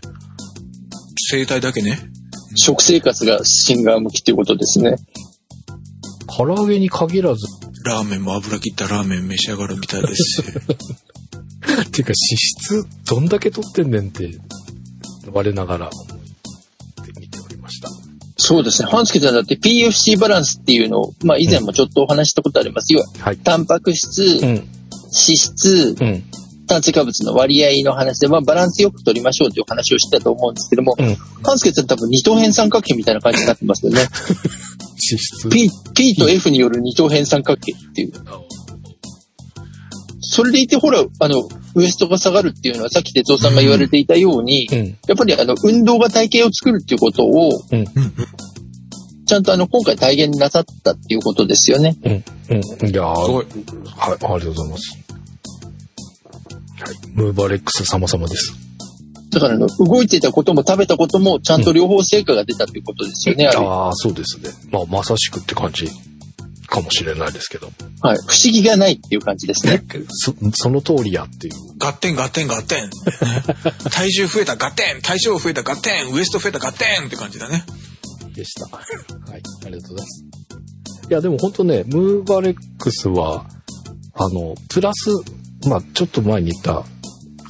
[1.30, 2.00] 生態だけね。
[2.56, 4.96] 食生活がシンガー向きということですね。
[6.38, 7.48] 唐揚げに限らず、
[7.86, 10.42] ラーメンも油切ったラーメン召し上がるみたいですし。
[10.42, 10.44] っ
[11.92, 14.38] ていうか脂質どんだけ取ってんねんって、
[15.32, 15.90] 我ながら
[17.20, 17.90] 見ておりました。
[18.38, 18.90] そうですね。
[18.90, 22.94] 半助さんだって PFC バランスっていうのを、まあ以前もちょっとお話ししたことあります。
[22.94, 23.38] 要は、はい。
[23.38, 24.48] タンパク質、うん。
[24.48, 24.66] 脂
[25.12, 26.24] 質、うん。
[26.68, 31.16] 炭水化物の割合の話で、まあバランスよく取りましょうという話をしたと思うんですけども、うん。
[31.44, 34.06] 半助さん多分二等辺三角形みたいな感じになってますよね。
[34.96, 35.50] 脂質。
[35.50, 38.12] P、P と F による二等辺三角形っていう。
[40.20, 44.98] それでいて、ほら、あの、ウエストが下がるっていうのは、さっき哲夫さんが言われていたように、うん。
[45.08, 47.80] やっぱりあの、運動が体型を作るっていうことを、うん。
[47.80, 47.86] うん
[49.28, 51.98] ちゃんとあの、今回体現なさったっていうことですよね。
[52.04, 52.12] うん。
[52.12, 52.90] うん。
[52.90, 53.46] いやーすごい。
[53.86, 55.00] はい、ありがとうございます。
[56.80, 56.96] はい。
[57.16, 58.65] ムーバレックス様々です。
[59.36, 64.50] だからあの、動いていたことも食べたことも、ちゃんと両方成果が出たということですよね、あれああ、そうですね。
[64.72, 65.90] まあ、まさしくって感じ
[66.68, 67.68] かもしれないですけど。
[68.02, 68.18] はい。
[68.28, 69.84] 不思議がないっていう感じですね。
[70.08, 71.54] そ、その通りやっていう。
[71.78, 72.90] ガッテンガッテンガッテン。
[73.92, 77.66] 体重増えたガッテン体重増えたガッテンウエスト増えたガッテンって感じだね。
[78.34, 78.66] でした。
[78.72, 78.86] はい。
[79.66, 80.24] ありがとうございます。
[81.10, 83.46] いや、でも本当ね、ムーバレックスは、
[84.14, 85.10] あの、プラス、
[85.68, 86.84] まあ、ちょっと前に言った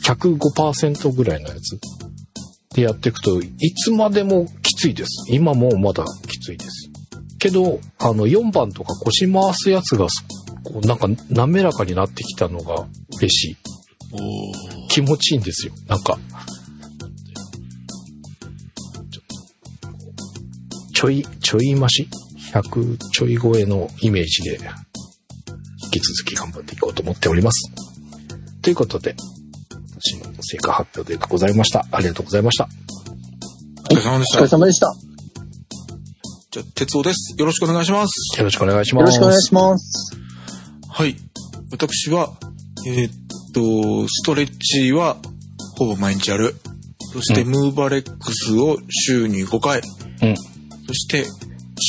[0.05, 1.79] 105%ぐらいのやつ
[2.75, 5.25] でやっていくといつまでもきついです。
[5.29, 6.89] 今もまだきついです。
[7.39, 10.07] けど、あの、4番とか腰回すやつが、
[10.63, 12.85] こうなんか滑らかになってきたのが
[13.17, 13.57] 嬉しい。
[14.89, 15.73] 気持ちいいんですよ。
[15.87, 16.19] なんか。
[20.93, 22.07] ちょい、ちょい増し
[22.51, 24.59] ?100 ちょい超えのイメージで、
[25.83, 27.71] 引き続き頑張っていこうと思っております。
[28.61, 29.15] ということで、
[30.47, 31.86] 成果発表でございました。
[31.91, 32.67] ありがとうございました。
[33.91, 34.47] お疲れ様でしたお疲れ。
[34.47, 34.95] 様でした。
[36.51, 37.36] じゃあ、哲夫です。
[37.38, 38.38] よろしくお願いします。
[38.38, 39.01] よろしくお願いします。
[39.01, 40.17] よろしくお願いします。
[40.89, 41.15] はい。
[41.71, 42.31] 私は、
[42.88, 43.12] えーっ
[43.53, 45.17] と、ストレッチは
[45.77, 46.55] ほぼ毎日やる。
[47.13, 49.81] そして、うんムーバレックスを週に5回。
[50.21, 50.36] うん。
[50.88, 51.25] そして、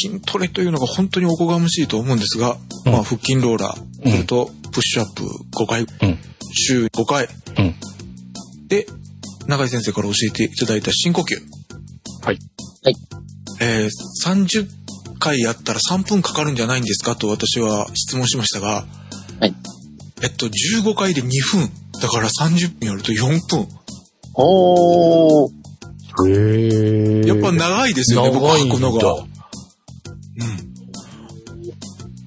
[0.02, 6.18] 筋トレというのが本当におこがましいと思うんですが、うんまあ、腹筋ローラうんー、それと、プッシュアップ5回、うん。
[6.52, 7.28] 週5回。
[8.66, 8.68] うん。
[8.68, 8.86] で、
[9.46, 11.36] 永井先生から教えていただいた深呼吸。
[12.24, 12.38] はい。
[13.60, 13.90] えー
[14.24, 14.66] 30
[15.18, 17.16] 回やったら3分かかるんじゃないんですか？
[17.16, 18.84] と私は質問しましたが、
[19.40, 19.54] はい。
[20.22, 21.70] えっと、15回で2分。
[22.00, 23.66] だから30分やると4分。
[24.34, 25.50] おー。
[26.28, 29.14] へーやっぱ長いですよね、僕長いんだ吐くのが。
[29.14, 29.26] うん。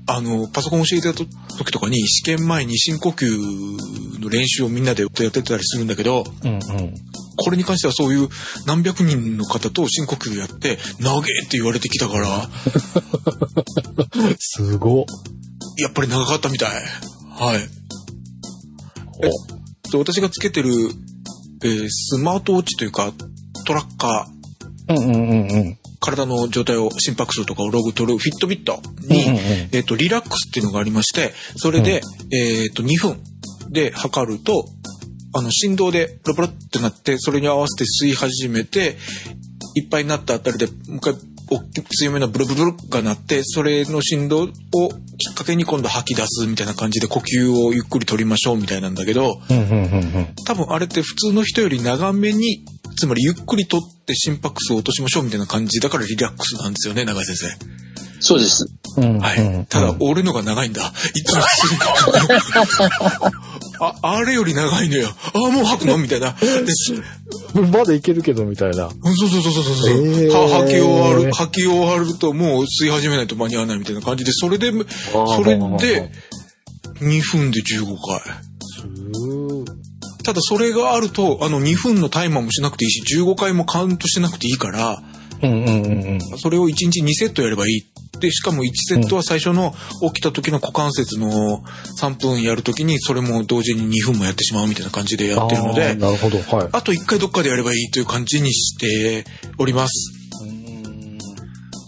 [0.07, 1.19] あの、パソコン教えてた
[1.59, 6.59] 時とかに試験前に深呼吸の練習をみんなでやってたりするんだけど、うんうん。
[7.35, 8.29] これに関してはそういう
[8.65, 12.49] 何百人の方と深呼吸やって、長えって言われてきたから、
[14.39, 15.05] すごっ。
[15.77, 16.69] やっぱり長かったみたい。
[17.39, 17.61] はい。
[19.23, 19.29] え
[19.91, 20.69] と私がつけてる、
[21.63, 23.13] えースマートウォッチというか、
[23.65, 25.78] トラッカー、うんうんうんうん。
[25.99, 33.19] 体の状態を心拍数とかをログ取るフィットビットに、うんうんうんえっ、と、リラックスっていうのがありまして、それで、えっ、と、2分
[33.69, 34.65] で測ると、
[35.33, 38.97] あの、振動でプロプロってなって、それに合わせて吸い始めて、
[39.75, 41.13] いっぱいになったあたりで、もう一回、
[41.51, 44.51] 大きく強めなブルブルブルが鳴って、それの振動をき
[45.31, 49.85] っかけに今度吐き出すみたいな感じで呼吸をゆっくり取りましょうみたいなんだけど、うんうんうんう
[50.19, 50.35] ん。
[50.45, 52.63] 多分あれって普通の人より長めに、
[52.99, 57.47] つまりゆっくり取って心拍数を落としましょうみたいな感じだからリラックスなんですよね、長井先生。
[58.19, 58.65] そうです。
[58.97, 59.65] うんはい。
[59.69, 60.81] ただ、俺のが長いんだ。
[61.15, 61.41] いつも
[63.79, 65.07] あ、あれより長いのよ。
[65.33, 66.35] あ、もう吐くのみたいな。
[67.53, 68.89] でまだいけるけど、みたいな。
[68.89, 74.77] そうそうそうそうそうそう、へーは吐き終わる、吐き終わるともう吸い始めないと間に合わないみたいな感じで、それで、そ
[75.45, 76.11] れで、
[76.99, 78.49] 2分で15回。
[80.29, 85.01] ただそれがあると、あの2分のタイマーもしなくていいし、15回もカウントしなくていいから、
[85.41, 86.19] うんうんうんうん。
[86.37, 89.73] それを1日2セットやればいいで、しかも1セットは最初の
[90.13, 91.63] 起きた時の股関節の
[91.99, 96.37] 3分やる時に、それも同時に2分もやってしまうみたいな感じでやってるので、なるほど。
[96.37, 96.69] はい。
[96.73, 99.25] あと1回どっかでやればいいという感じにして
[99.57, 100.13] おります。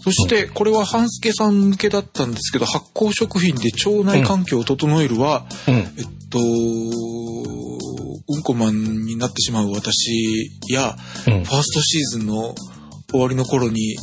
[0.02, 5.74] そして、これは半助さん向けだったんですけど、発酵食品で腸内環境を整えるは、うん。
[5.74, 5.84] えっ
[6.28, 6.38] と、
[8.28, 8.42] うん。
[8.42, 10.96] こマンになってしまう私や、
[11.26, 11.44] うん。
[11.44, 12.54] ファーストシーズンの
[13.10, 13.96] 終わりの頃に、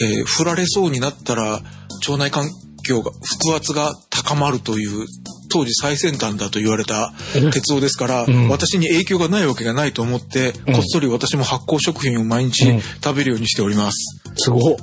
[0.00, 1.60] えー振られそうになったら、
[2.06, 2.48] 腸内環
[2.86, 3.10] 境が、
[3.44, 5.06] 腹圧が高まるという、
[5.50, 7.12] 当時最先端だと言われた
[7.52, 8.48] 鉄道ですから、うん。
[8.48, 10.74] 私に影響がないわけがないと思って、うん。
[10.74, 12.80] こっそり私も発酵食品を毎日うん。
[12.80, 14.20] 食べるようにしております。
[14.36, 14.76] すご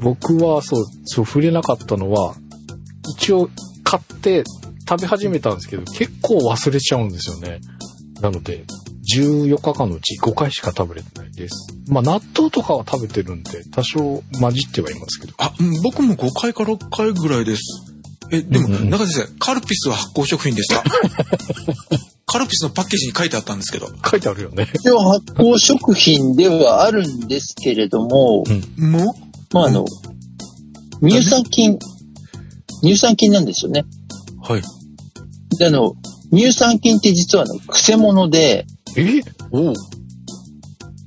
[0.00, 2.36] 僕はそう、そう、触れなかったのは、
[3.18, 3.50] 一応
[3.82, 4.44] 買って
[4.88, 7.60] 食べ始めたんですけど、結構忘れちゃうんですよね。
[8.20, 8.64] なので、
[9.16, 11.54] 14日間のうち5回しか食べれてないです。
[11.88, 15.34] まあ、納豆とかは食べてるんで、多少混じってはいますけど。
[15.38, 17.62] あ、うん僕も5回か6回ぐらいです。
[18.30, 20.82] え、でも、うんうん中先生、カルピスは発酵食品ですか？
[22.26, 23.88] カルピスのパッケージに書いてあったんですけど。
[24.10, 24.68] 書いてあるよね。
[24.74, 28.44] 一応発酵食品ではあるんですけれども、
[28.76, 29.14] も
[29.52, 29.84] まああの、
[31.06, 31.78] 乳酸菌、
[32.82, 33.84] 乳酸菌なんですよね。
[34.42, 34.62] はい。
[35.56, 35.94] で、あの、
[36.32, 39.20] 乳酸菌って実はあの、癖者で、え？
[39.52, 39.74] おう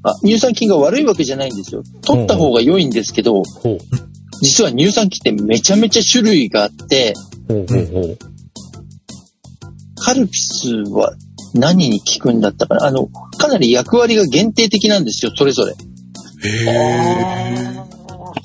[0.04, 1.84] あ、乳酸菌が悪いわけじゃないんですよ。
[2.02, 3.78] 取った方が良いんですけど、ほう。
[4.42, 7.14] 実は乳酸菌ってめちゃめちゃ種類があって、
[7.48, 8.18] ほうほうほう。
[9.96, 11.14] カルピスは
[11.54, 12.86] 何に効くんだったかな？
[12.86, 15.74] あの、かなり役割が限定的なんですよ、それぞれ。
[15.74, 15.76] へ
[16.70, 17.78] え。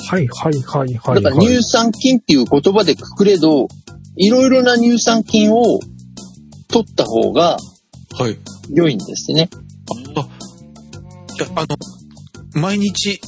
[0.08, 1.46] はいはいはいはい、だからはい。
[1.46, 3.68] 乳酸菌っていう言葉でくくれど、
[4.16, 5.78] いろいろな乳酸菌を
[6.72, 7.56] 取った方が
[8.18, 8.36] はい。
[8.70, 9.48] 良いんですね。
[11.38, 11.66] いや、あの、
[12.60, 13.20] 毎日、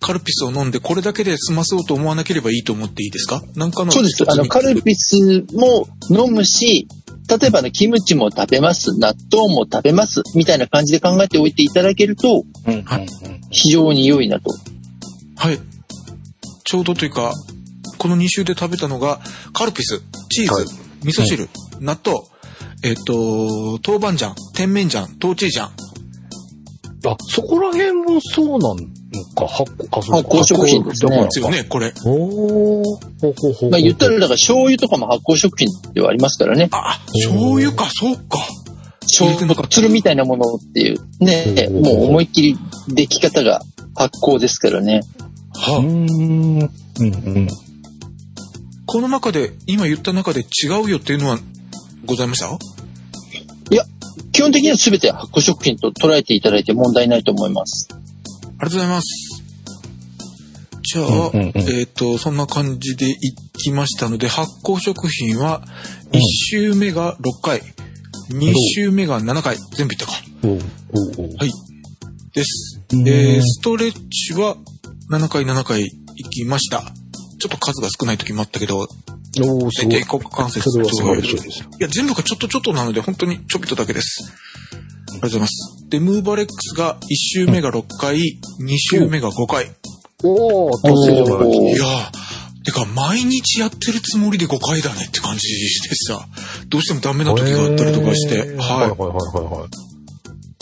[0.00, 3.42] カルピスを飲んで、これだけで済まそうと思わなければいいと思っていいですか？
[3.56, 4.22] なんかのそうです。
[4.30, 5.16] あの、カルピス
[5.52, 6.86] も飲むし、
[7.28, 12.44] 例えばあの、キムチも食べます、納豆も食べます、みたいな感じで考えておいていただけると、
[13.50, 14.50] 非常に良いなと。
[15.36, 15.58] はい。
[16.64, 17.32] ちょうどというか、
[17.98, 19.20] この2週で食べたのが、
[19.52, 20.66] カルピス、チーズ、はい
[21.04, 21.48] 味噌汁、
[21.80, 22.18] 納豆、
[22.84, 25.70] えっ、と、豆板醤、甜麺醤、豆チー醤。
[27.06, 28.76] あ、そこら辺もそうなの
[29.34, 31.92] か、発酵、あ、そう発酵食品ですねですよね、これ。
[32.04, 33.70] おーほうほうほ。
[33.70, 36.68] まあ言ったら、だから醤油とかも発酵食品ではありますからね。
[36.72, 38.38] あ、醤油か、そうか。
[39.02, 42.58] 醤油とかつるみたいなものっていう、ね、うんもう思いっきり
[42.88, 43.62] 出来方が
[43.96, 45.00] 発酵ですからね。
[45.54, 46.60] はうーん。
[46.60, 46.70] うん
[47.00, 47.04] う
[47.40, 47.48] ん。
[48.86, 51.38] この中で、今言った中で違うよっていうのは
[52.08, 52.58] ございました？
[54.38, 57.88] 基本的には全て発酵食品と捉えていただいて問題ないと思います。
[57.90, 59.42] ありがとうございます。
[60.82, 63.16] じゃあ、うんうんうんえっ、と、そんな感じでい
[63.58, 65.62] きましたので、発酵食品は、
[66.12, 67.62] 1週目が6回、
[68.30, 70.12] 2週目が7回、全部いったか。
[70.12, 71.50] はい。
[72.32, 72.80] です。
[72.92, 74.56] うんえーストレッチは
[75.10, 76.82] 7回7回行きました。
[77.40, 78.86] ちょっと数が少ない時もあったけど、
[79.40, 80.18] おーすごい大。
[80.18, 81.66] 股関節それは素晴らしいいですよ。
[81.78, 84.32] や、全部がちょっとちょっとなので、本当にちょびっとだけです。
[84.72, 85.88] ありがとうございます。
[85.88, 88.16] で、ムーバレックスが1週目が6回、
[88.60, 89.70] 2週目が5回。
[90.24, 96.26] おー達成じゃないおーいやー、てか、毎日やってるつもりで5回だねって感じでさ、
[96.68, 99.68] どうしてもダメな時があったりとかして、はいははいはいはいはい。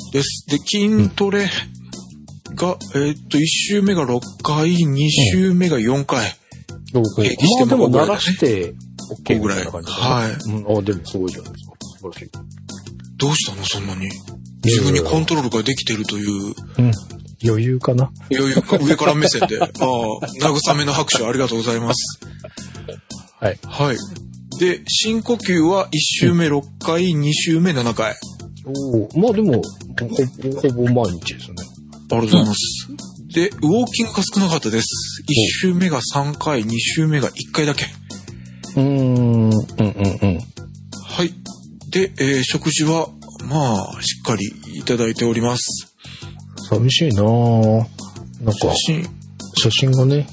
[0.08, 0.12] い。
[0.12, 0.46] です。
[0.48, 1.50] で、筋トレ
[2.54, 6.36] が、えーっと、1週目が6回、2週目が4回。
[6.94, 8.74] おー平気してまあでもも鳴らして、
[9.24, 9.64] OK みぐらい。
[9.64, 10.32] な感じだねはい。
[10.32, 11.76] うん、あ、でもすごいじゃないですか。
[11.80, 12.30] 素晴らしい。
[13.18, 14.08] どうしたのそんなに？
[14.64, 16.92] 自分にコントロールができてるという、うん。
[17.44, 18.10] 余裕かな。
[18.30, 19.58] 余裕か、上から目線で。
[19.60, 22.20] ああ、慰めの拍手ありがとうございます。
[23.40, 23.58] はい。
[23.62, 23.96] はい。
[24.58, 28.14] で、深呼吸は1週目6回、2週目7回。
[28.64, 29.62] おおまあでも、ほ
[30.60, 31.54] ほぼ毎日ですね。
[32.10, 33.05] ありがとうございます。
[33.36, 34.86] で、ウォーキングが少なかったです。
[35.28, 37.84] 1週目が3回、2週目が1回だけ。
[38.76, 40.40] うーん、うんうんうん。
[41.04, 41.34] はい。
[41.90, 43.08] で、えー食事は、
[43.44, 45.94] まあ、しっかりいただいております。
[46.70, 47.84] 寂しいなぁ。
[48.40, 49.06] なんか写、真、
[49.58, 50.26] 写真がね。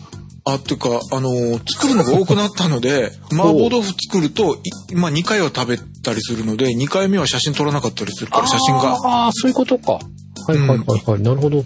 [0.46, 10.00] あ、っていうか、あのー作るのが多くなったので、 麻婆豆腐作ると、いまあ2回は食べたりするので、2回目は写真撮らなかったりするから、写真がああ、そういうことか。
[10.48, 11.22] はいはいはいはい。
[11.22, 11.66] なるほど。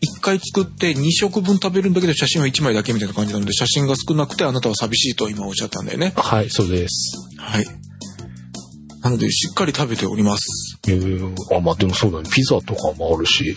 [0.00, 6.12] 1回作って2食分食べるんだけど、写真は1枚だけみたいな感じなので、写真が少なくてあなたは寂しいと今おっしゃったんだよね。
[6.16, 7.12] はい、そうです。
[7.38, 7.66] はい。
[9.02, 10.78] なので、しっかり食べております。
[10.88, 12.28] えー、あ、まあでもそうだね。
[12.30, 13.54] ピザとかもあるし。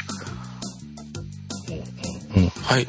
[2.61, 2.87] はい。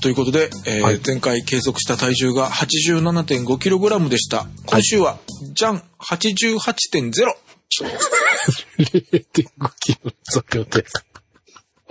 [0.00, 4.46] ということで、えーはい前回計測した体重が 87.5kg でした。
[4.66, 5.18] 今週は、
[5.54, 7.12] じゃん !88.0!
[8.78, 11.11] 0.5キロ増量です。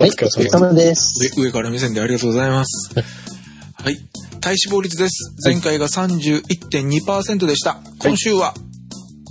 [0.02, 1.32] はい、おお疲れ様です。
[1.36, 2.90] 上上から目線でありがとうございます。
[2.98, 4.00] はい。
[4.40, 5.32] 体脂肪率です。
[5.44, 7.80] 前回が31.2%でした。
[8.00, 8.52] 今週は、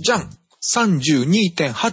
[0.02, 0.30] じゃん
[0.74, 1.92] !32.8!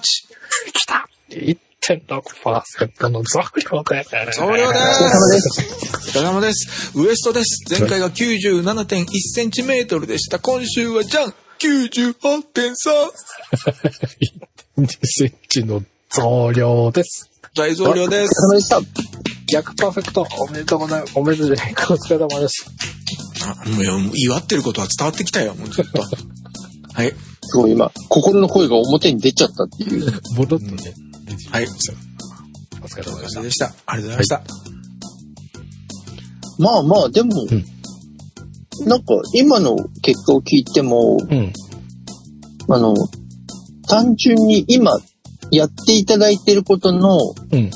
[0.71, 4.39] きた !1.6% の増量です。
[4.39, 5.49] 増量でお疲れ様です。
[5.59, 6.91] お疲れ様です。
[6.95, 7.65] ウエストです。
[7.69, 9.05] 前回が97.1
[9.35, 10.39] センチメートルでした。
[10.39, 12.75] 今週はじゃん !98.3!
[14.77, 17.28] 2センチの増量です。
[17.55, 18.33] 大増量でお疲れす。
[18.47, 18.81] 様でした。
[19.51, 20.27] 逆パーフェクト。
[20.39, 21.13] おめでとうございます。
[21.15, 21.93] おめでとうございます。
[21.93, 22.65] お疲れ様です。
[23.41, 26.01] あもうもう祝ってることは伝わってきたよ、もうずっと。
[26.93, 27.13] はい。
[27.43, 30.21] すごい今、心の声が表に出ちゃったっていう。
[30.35, 30.73] 戻ってね。
[31.49, 31.67] はい。
[32.81, 33.43] お疲れ様でしたそれ。
[33.45, 33.73] でした。
[33.85, 34.43] ありがとうございました。
[36.59, 37.47] まあまあ、でも、ん
[38.85, 41.53] なんか今の結果を聞いても、うん。
[42.69, 42.93] あの、
[43.87, 44.91] 単純に今
[45.51, 47.17] やっていただいていることの
[47.51, 47.71] うん。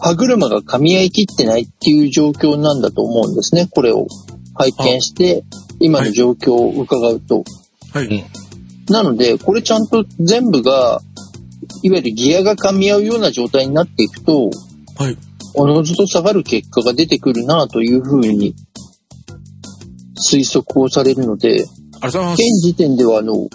[0.00, 3.66] 歯車が噛み合いきってないっていう状況なんだと思うんですね。
[3.70, 4.06] これを
[4.54, 5.44] 拝見して、
[5.80, 7.44] 今の状況を伺うと。
[7.92, 8.06] はい。
[8.06, 8.46] うん
[8.88, 11.00] なので、これちゃんと全部が、
[11.82, 14.50] いわゆるギアが噛み合うような状態になっていくと、
[14.96, 15.16] はい。
[15.54, 18.54] おのずと下がる結果が出てくるなというふうに
[20.30, 21.64] 推測をされるので。
[22.34, 23.48] 現時点ではあの、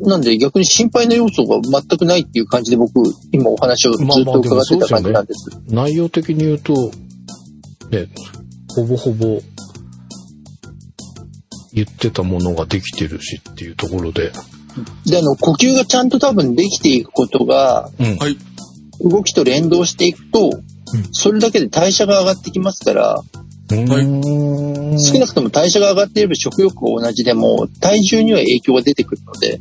[0.00, 5.50] なんで逆に心配な要素が全くないっていう感じで僕、今お話をずっと伺ってた感じなんです。
[5.68, 6.74] 内容的に言うと、
[7.90, 8.08] ね、
[8.74, 9.40] ほぼほぼ
[11.72, 14.32] 言ってたものができてるしっていうところで、
[15.06, 18.16] で、あの、呼吸がちゃんと多分できていくことが、うん。
[18.16, 18.38] はい。
[19.00, 20.50] 動きと連動していくと、
[21.12, 23.22] それだけで代謝が上がってきますから、
[23.70, 29.60] うーん少なくとも代謝が上がっていれば食欲が同じでも、体重には影響が出てくるので、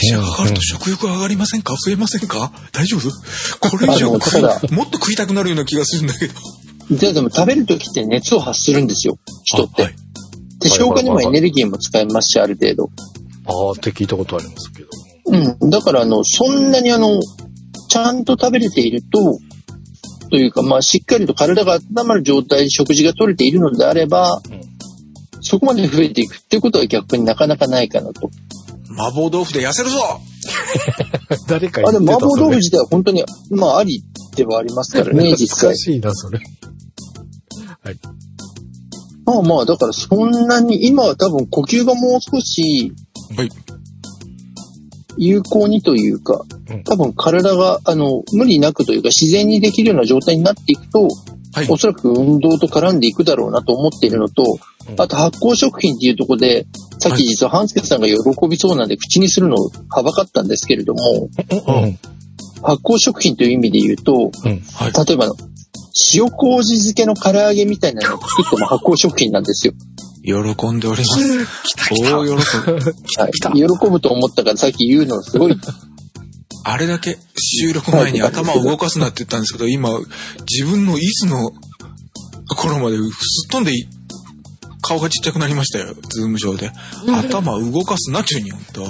[0.00, 1.74] 代謝が上がると食欲上がりませんか？
[1.74, 2.52] 増えませんか？
[2.72, 3.10] 大丈夫？
[3.60, 6.34] これ以上もっと食いたくなるような気がするんだけど。
[6.96, 9.82] ででも食べるときって熱を発するんですよ、人って。
[9.82, 9.94] あはい
[10.60, 12.90] で、消化にもエネルギーも使いますし、ある程度。
[13.46, 14.88] ああって聞いたことありますけど。
[15.24, 15.70] うん。
[15.70, 17.18] だから、あの、そんなにあの、
[17.88, 19.38] ちゃんと食べれていると、
[20.28, 24.60] というか、まあ、しっかりと体が温まる状態で食事が取れているのであれば、うん
[25.42, 28.30] そこまで増えていくっていうことは逆になかなかないかなと。
[28.96, 30.20] 麻婆豆腐で痩せるぞ
[31.48, 34.02] 誰かあ、で言ってたも麻婆豆腐自体は本当に、まあ、あり
[34.36, 35.76] ではありますからね、実際。
[35.76, 36.40] しいな、それ。
[39.24, 42.92] まあまあ、だからそんなに、今は多分呼吸がもう少し
[43.36, 43.48] はい。
[45.16, 51.08] 有効にというかうん、多分体が、あの、無理なくというか自然にできるような状態になっていくと、
[51.52, 51.66] はい。
[51.68, 54.44] おそらく運動と絡んでいくだろうなと思っているのと、
[54.98, 56.66] あと発酵食品っていうところで、
[56.98, 58.14] さっき実は半助さんが喜
[58.48, 61.00] びそうなんで口にするのをはばかったんですけれども、
[61.48, 61.98] うん。
[62.62, 65.06] 発酵食品という意味で言うと、はい。
[65.06, 65.32] 例えば
[66.14, 69.72] 塩麹漬けの唐揚げみたいなのを作っても発酵食品なんですよ。
[70.22, 70.34] 喜
[70.70, 71.46] んでおります。
[71.90, 72.06] 大喜び。
[73.16, 75.56] はい、喜ぶと思ったからさっき言うのすごい、
[76.64, 79.90] あれだけ収録前に頭を動かすなって言ったんですけど、 今、
[80.50, 81.50] 自分の椅子の
[82.48, 83.86] ところまですっ飛んでい
[84.82, 86.72] 顔がちっちゃくなりましたよ、ズーム上で。
[87.06, 88.84] 頭動かすなっちゅうに、ほんと。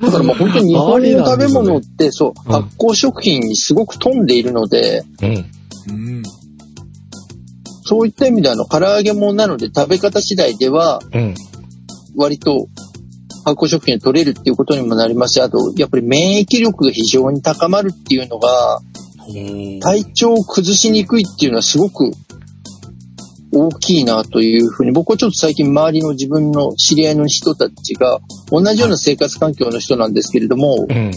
[0.00, 5.50] だからもう本当に日本の食べ物ってそう、うん発酵食品にすごく富んでいるので、うん。
[5.88, 6.22] うん。
[7.84, 11.34] そういった意味であの、唐揚げもなので食べ方次第では、うん。
[12.16, 12.68] 割と
[13.44, 18.80] 発酵食品を取れるっていうことにもなりますし、あと、やっぱり免疫力が非常に高まるっていうのが、
[19.80, 22.10] 体調を崩しにくいっていうのはすごく
[23.52, 28.20] 大きいなというふうに、僕はちょっと最近周りの自分の知り合いの人たちが、
[28.50, 31.12] 同じような生活環境の人なんですけれども、うん。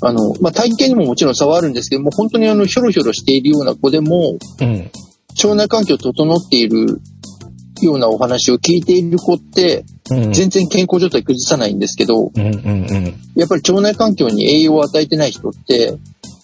[0.00, 4.90] あの、まあ、体型にももちろん差はあるんですけども、本当にあの、ひょろひょろしているような子でも、うん。
[5.42, 7.00] 腸内環境整っている
[7.82, 9.97] ようなお話を聞いている子って、うん。
[10.08, 12.40] 全然健康状態崩さないんですけど、うん。
[12.40, 12.52] うん。
[12.54, 13.14] うん。
[13.34, 15.98] やっぱり腸内環境に栄養を与えてない人って、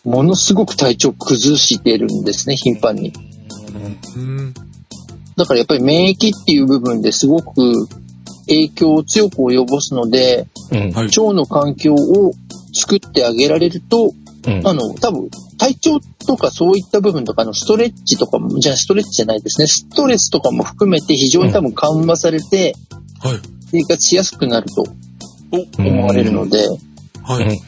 [0.05, 3.13] ものすごく体調崩してるんですね、頻繁に。
[4.17, 4.55] うん。
[5.37, 7.89] だからやっぱり免疫っていう部分ですごく
[8.47, 10.79] 影響を強く及ぼすので、うん。
[10.93, 11.07] はい。
[11.07, 12.33] 腸の環境を
[12.75, 14.13] 作ってあげられると、
[14.47, 14.67] うん。
[14.67, 19.67] あの、多分、体調とかそういった部分とかのストレッチとかも、じゃあストレッチじゃないですね。
[19.67, 22.75] ストレスとかも含めて非常に多分緩和されて
[23.25, 23.54] はい。
[23.79, 24.85] 生活しやすくなると
[25.51, 26.67] お、思われるので、
[27.23, 27.61] はい。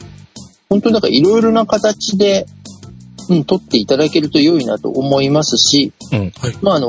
[0.69, 2.45] 本当になんかいろいろな形で
[3.29, 6.31] うん、取っていただけると良いなと思いますし、うん。
[6.61, 6.87] まあ、あの、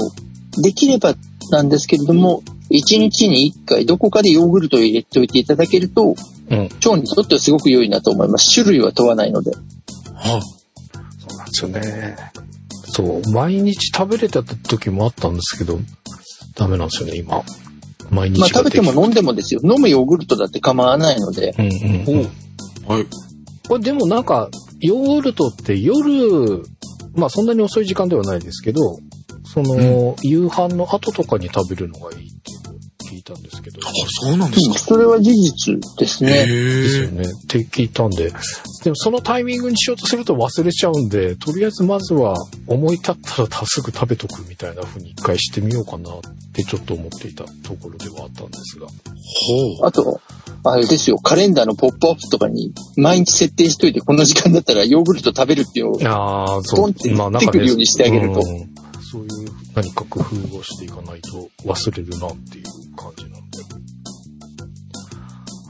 [0.62, 1.14] できれば
[1.50, 6.14] なんですけれども、1日に1回どこかでヨーグルトを入れておいていただけると、
[6.50, 6.62] うん。
[6.62, 8.54] 腸にとってはすごく良いなと思います。
[8.54, 9.50] 種類は問わないので。
[10.14, 10.40] は
[11.18, 12.16] そうなんですよね。
[12.84, 15.78] そう、毎日食べれた時もあったんですけど、
[16.56, 17.42] ダメなんですよね、今。
[18.10, 19.60] 毎日まあ、食べても飲んでもですよ。
[19.62, 21.54] 飲むヨーグルトだって構わないので。
[21.58, 22.28] うんうんうん。
[22.88, 23.06] はい。
[23.68, 24.48] これでもなんか、
[24.80, 26.62] ヨーグルトって夜、
[27.14, 28.98] まあそんなに遅い時間ではないですけど、
[29.44, 32.32] その、夕飯の後とかに食べるのがいいっ
[33.28, 33.80] たんですけど。
[33.86, 33.90] あ、
[34.22, 34.78] そうなんですうん、か。
[34.80, 36.46] それは事実ですへね。
[36.46, 37.10] ですよえ。
[37.10, 37.22] ね。
[37.22, 38.32] って聞いたんで。
[38.84, 42.34] でもそのタイミングにしようとすると忘れちゃうんで、とりあえずまずは
[42.66, 46.20] 思い立ったらすぐ食べとくみたいな風に一回してみようかなっ
[46.54, 48.86] てちょっと思っていたところではあったんですが。
[48.86, 50.20] ほあと、
[50.64, 57.10] あれですよ、カレンダーのポップアップとかに毎日設定しといて、この時間だったらヨーグルト食べるっていうのをああ、そうポンって。
[57.10, 58.78] 出てくるようにしてあげるとうん
[59.10, 59.47] そういう
[59.80, 62.64] 何か工夫をしていかないと忘れるなっていう
[62.96, 63.62] 感じなので。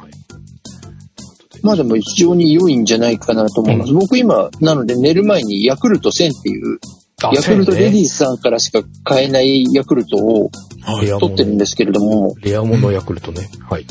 [0.00, 1.62] はい。
[1.62, 3.92] まあでも非常に良いんじゃないかなと思います。
[3.92, 6.78] 僕今、なので寝る前にヤクルト1000っていう、
[7.22, 10.50] あヤクルトレディーースさんからしか買えないヤクルトを
[11.20, 13.50] 取ってるんですけれども、レアモノヤクルトね。
[13.68, 13.86] はい。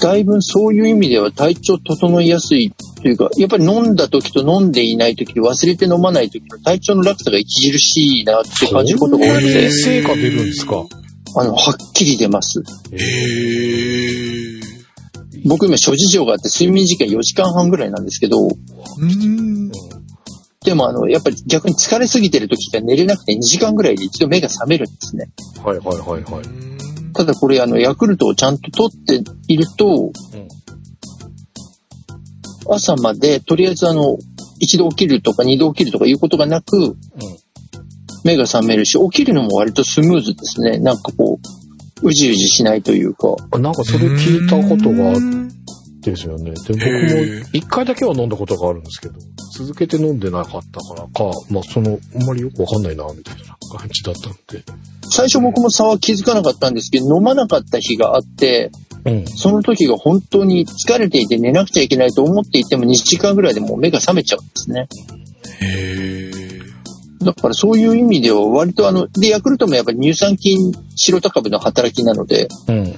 [0.00, 2.72] だいぶそういう意味では体調整いやすい
[3.02, 7.44] というか、やっぱり飲んだ時と飲んでいない時、忘れて飲まない時の体調の落差が著
[7.78, 10.84] しいなって感じることが多くて、成果出るんですか？
[11.36, 12.60] あの、はっきり出ます。
[12.92, 14.60] へえ。
[15.44, 18.50] 僕今諸事情があって睡眠時間4時間半ぐらいなんですけど、う
[19.06, 19.70] ん。
[20.64, 25.30] でもあの、やっぱり逆に疲れすぎてる時が寝れなくて2時間ぐらいで一度目が覚めるんですね。
[25.62, 26.67] はいはいはいはい。
[27.18, 30.12] ただこれあの、ヤクルトをちゃんと取っていると、
[32.70, 34.16] 朝までとりあえずあの、
[34.60, 36.96] 一度起きるとか二度起きるとかいうことがなく、
[38.22, 40.78] 目が覚めるし、起きるのも割とスムーズですね。
[40.78, 41.40] なんかこ
[42.04, 43.34] う、うじうじしないというか。
[43.50, 45.20] あなんかそれ聞いたことがあって
[46.00, 46.52] ですよね。
[46.52, 49.14] で、僕も一回だけは飲んだことがあるんですけど、
[49.56, 54.64] 続けて飲んでなかったからか、まあその、あんまりよくわかんないな、みたいな感じだったんで。
[55.10, 58.70] 最初僕も差は気づかなかったんですけど、飲まなかった日があって、
[59.04, 59.26] うん。
[59.26, 64.88] その時が本当に疲れていて寝なくちゃいけないと思っていても2時間ぐらいでもう目が覚めちゃうんですね。
[67.20, 72.84] だからそういう意味では割とあの、で、ヤクルトもやっぱり乳酸菌、白タ株の働きなので、うん。
[72.84, 72.94] はい。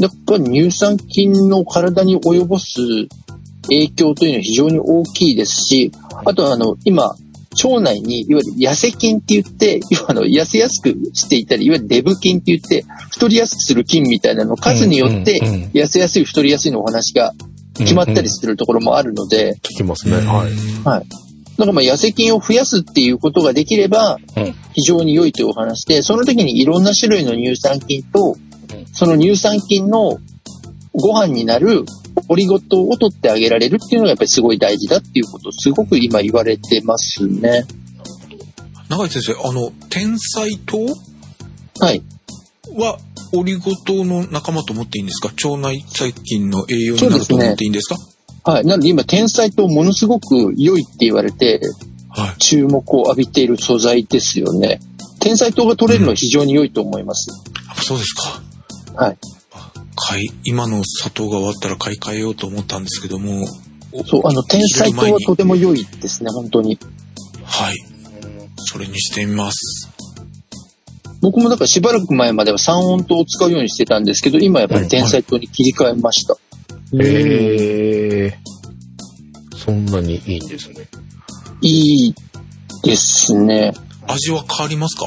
[0.00, 2.80] やっぱり乳酸菌の体に及ぼす
[3.64, 5.92] 影響というのは非常に大きいですし、
[6.24, 7.14] あとはあの、今、
[7.62, 15.40] 腸内に、いわゆる痩せ菌って言って、 要はあの、痩せやすくしていたり、いわゆるデブ菌って言って、太りやすくする菌みたいなの数によって
[15.74, 17.34] 痩せやすい、太りやすいのお話が
[17.74, 20.16] 決まったりするところもあるので、聞きますね。
[20.16, 20.24] はい。
[20.84, 21.06] はい。
[21.60, 28.49] だからまあ痩せ菌を増やすっていうことができればうん、非常に良いというお話で、その時にいろんな種類の乳酸菌とうん、
[28.92, 30.18] その乳酸菌の
[30.92, 31.84] ご飯になる
[32.28, 37.64] オリゴ糖を取ってあげられるっていうのがやっぱりすごい大事だっていうことをすごく今言われてますね。
[38.88, 40.78] 長井先生、あの、天才糖
[41.78, 42.02] はい。
[42.76, 42.98] は、
[43.32, 45.28] オリゴ糖の仲間と思っていいんですか？
[45.48, 47.96] 腸内細菌の栄養になると思っていいんですか？
[48.50, 48.64] はい。
[48.66, 51.60] なので今、天才糖ものすごく良いって言われて、
[52.08, 52.38] はい。
[52.38, 54.80] 注目を浴びている素材ですよね。
[55.20, 57.30] 天才糖が取れるのは非常に良いと思います。
[57.68, 58.42] あそうですか。
[58.94, 59.18] はい。
[59.96, 63.46] 買い、今の砂糖が終わったら買い替えようと思ったんですけども。
[63.92, 66.78] おそう、あの、天才糖はとても良いですね、本当に。
[67.44, 67.76] はい。
[68.56, 69.90] それにしてみます。
[71.20, 76.34] 僕もだからしばらく前までは三温糖を使うようにしてたんですけど、今やっぱり天才糖に切り替えました。
[76.34, 78.38] へえ。
[79.56, 80.88] そんなにいいんですね。
[81.60, 82.14] いい
[82.84, 83.72] ですね。
[84.06, 85.06] 味は変わりますか？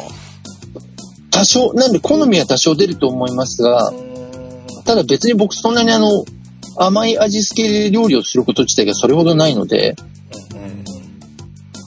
[1.33, 3.91] 多少、なんで好みは多少出ると思いますが、
[4.85, 6.25] ただ別に僕そんなにあの、
[6.77, 9.95] 甘い味付け料理をすること自体がそれほどないので、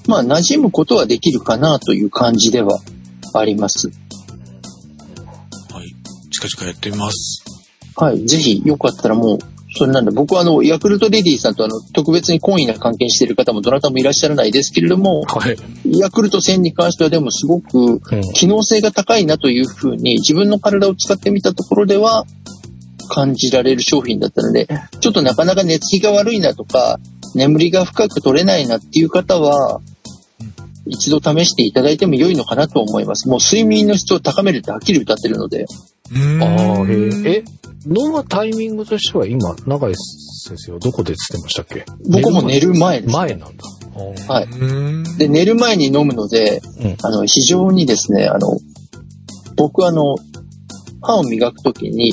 [0.09, 2.81] まあ馴染むことはできるかなという感じでは
[3.35, 3.89] あります。
[3.89, 5.95] はい。
[6.31, 7.45] 近々やってみます。
[7.97, 8.27] はい。
[8.27, 9.39] ぜひよかったらもう、
[9.77, 15.57] それなんで僕はあの、ヤクルトレディさんとあの、特別に懇意な関係している方もどなたもいらっしゃらないですけれども、はい。
[15.99, 18.01] ヤクルト1000に関してはでもすごくうん。
[18.35, 22.25] 機能性が高いなというふうに自分の体を使ってみたところでは
[23.09, 24.67] 感じられる商品だったので、
[25.01, 26.99] ちょっとなかなか寝つきが悪いなとか、
[27.35, 29.81] 眠りが深く取れないなっていう方は、
[30.89, 33.29] 一度試していただいても良いのかなと思います。
[33.29, 35.67] もう睡眠の質を高めるってはっきり歌ってるので、
[36.41, 36.93] ああ、へ
[37.25, 37.37] え。
[37.39, 37.45] え、
[37.87, 41.85] 飲むタイミングとしては今、長井先生はどこでつってましたっけ？
[42.11, 43.13] 僕も寝る前です。
[43.15, 43.65] 前なんだ。
[44.29, 45.17] はいうん。
[45.17, 48.59] で、寝る前に飲むので、うんあの、非常にですね、あの、
[49.57, 50.17] 僕あの、
[51.01, 52.13] 歯を磨くときに、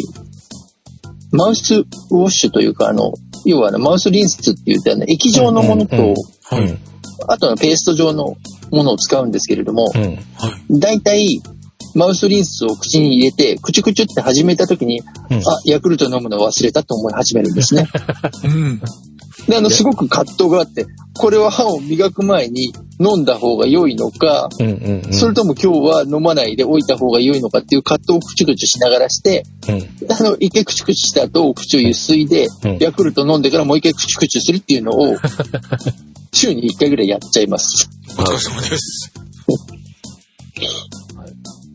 [1.32, 3.12] マウスウォッシュというか、あの、
[3.46, 6.78] 要はあのマウスリンスって言ってあの、液状のものと、うんうんうんはい。
[7.28, 8.36] あとはペースト状の
[8.72, 10.02] ものを使うんですけれども、うん。
[10.02, 10.16] はい。
[10.80, 11.42] 大体、
[11.96, 17.88] マウスリンスを口に入れて、クチュクチュって始めたときに、うんあ、ヤクルト飲むの忘れたと思い始めるんですね。
[18.44, 18.82] うん。
[19.48, 20.86] で、あの、すごく葛藤があって、
[21.16, 25.14] これは歯を磨く前に飲んだ方が良いのか、うんうんうん。
[25.14, 30.12] それとも今日は飲まないで置いた方が良いのかっていう葛藤をクチュクチュしながらして、うん。
[30.12, 35.16] あの、一回クチュクチュした後、口をゆすいで、うんヤクルト飲んでからもう一回クチュクチュするっていうのを、
[36.34, 37.90] 週に一回ぐらいやっちゃいます。
[38.18, 39.14] お疲れ様です。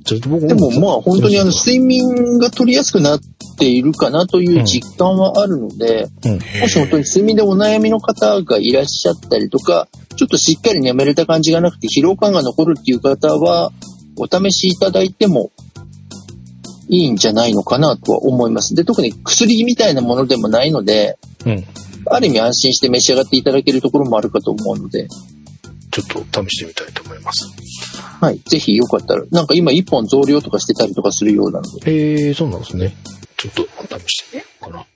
[0.08, 3.20] ちょっと僕でもまあ本当にあの、睡眠が取りやすくなっ
[3.58, 6.32] ているかなという実感はあるので、うん。
[6.32, 9.86] もし本当に睡眠でお悩みの方がいらっしゃったりとか、
[10.16, 13.70] ちょっとしっかり眠れた感じがなくて疲労感が残るっていう方は、
[14.16, 15.52] お試しいただいても
[16.88, 18.74] いいんじゃないのかなとは思います。
[18.74, 21.64] で、特に薬みたいなものでもないので、うん。
[22.06, 25.08] ある意味安心して召し上がっていただけるところもあるかと思うので、
[25.90, 27.50] ちょっと試してみたいと思います。
[28.20, 28.38] はい。
[28.40, 31.92] ぜひよかったら、なんか今一本増量とかしてたりとかするようなので、
[32.26, 32.94] えー、そうなんですね。
[33.36, 34.86] ちょっと試してみようかな。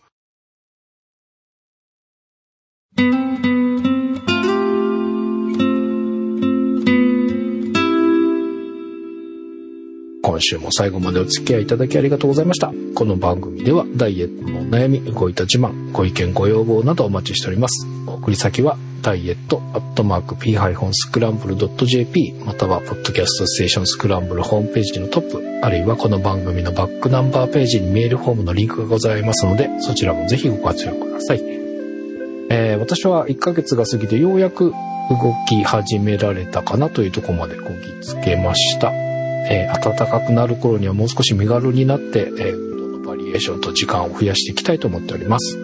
[10.24, 12.72] 今週も最後までお付き合いいただきありがとうございました。
[12.94, 17.86] この番組ではダイエットのお悩み、ごいた自慢、ご意見、ご要望などお待ちしております。
[18.06, 31.42] 送り先はダイエットアットマーク p-scramble.jp またはポッドキャストステーションスクランブルホームページのトップあるいはこの番組のバックナンバーページにメールフォームのリンクがございますのでそちらもぜひご活用ください。
[32.50, 38.92] えー私は1ヶ月が過ぎてようやく動き始められたかなというところまでこぎつけました。
[38.92, 45.58] えー暖かくなる頃にはもう少し身軽になって、えー運動のバリエーションと時間を増やしていきたいと思っております。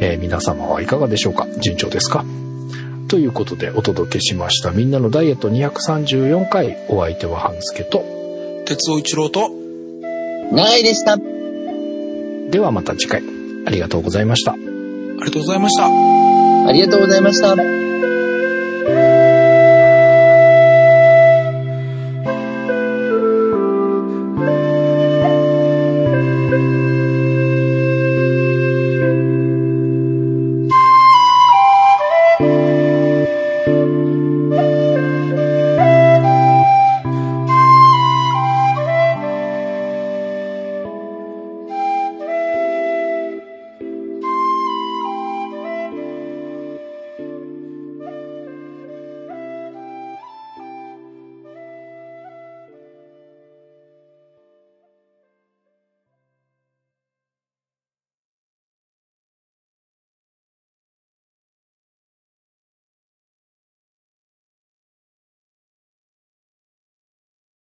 [0.00, 1.46] えー皆様はいかがでしょうか？
[1.60, 2.24] 順調ですか？
[3.08, 8.18] ということでお届けしましたみんなのダイエット234回お相手は半助と
[8.68, 9.50] 鉄尾一郎と、
[10.52, 11.16] 長いでした。
[12.50, 13.22] ではまた次回
[13.66, 15.86] ありがとうございましたありがとうございました。
[15.86, 17.87] ありがとうございました。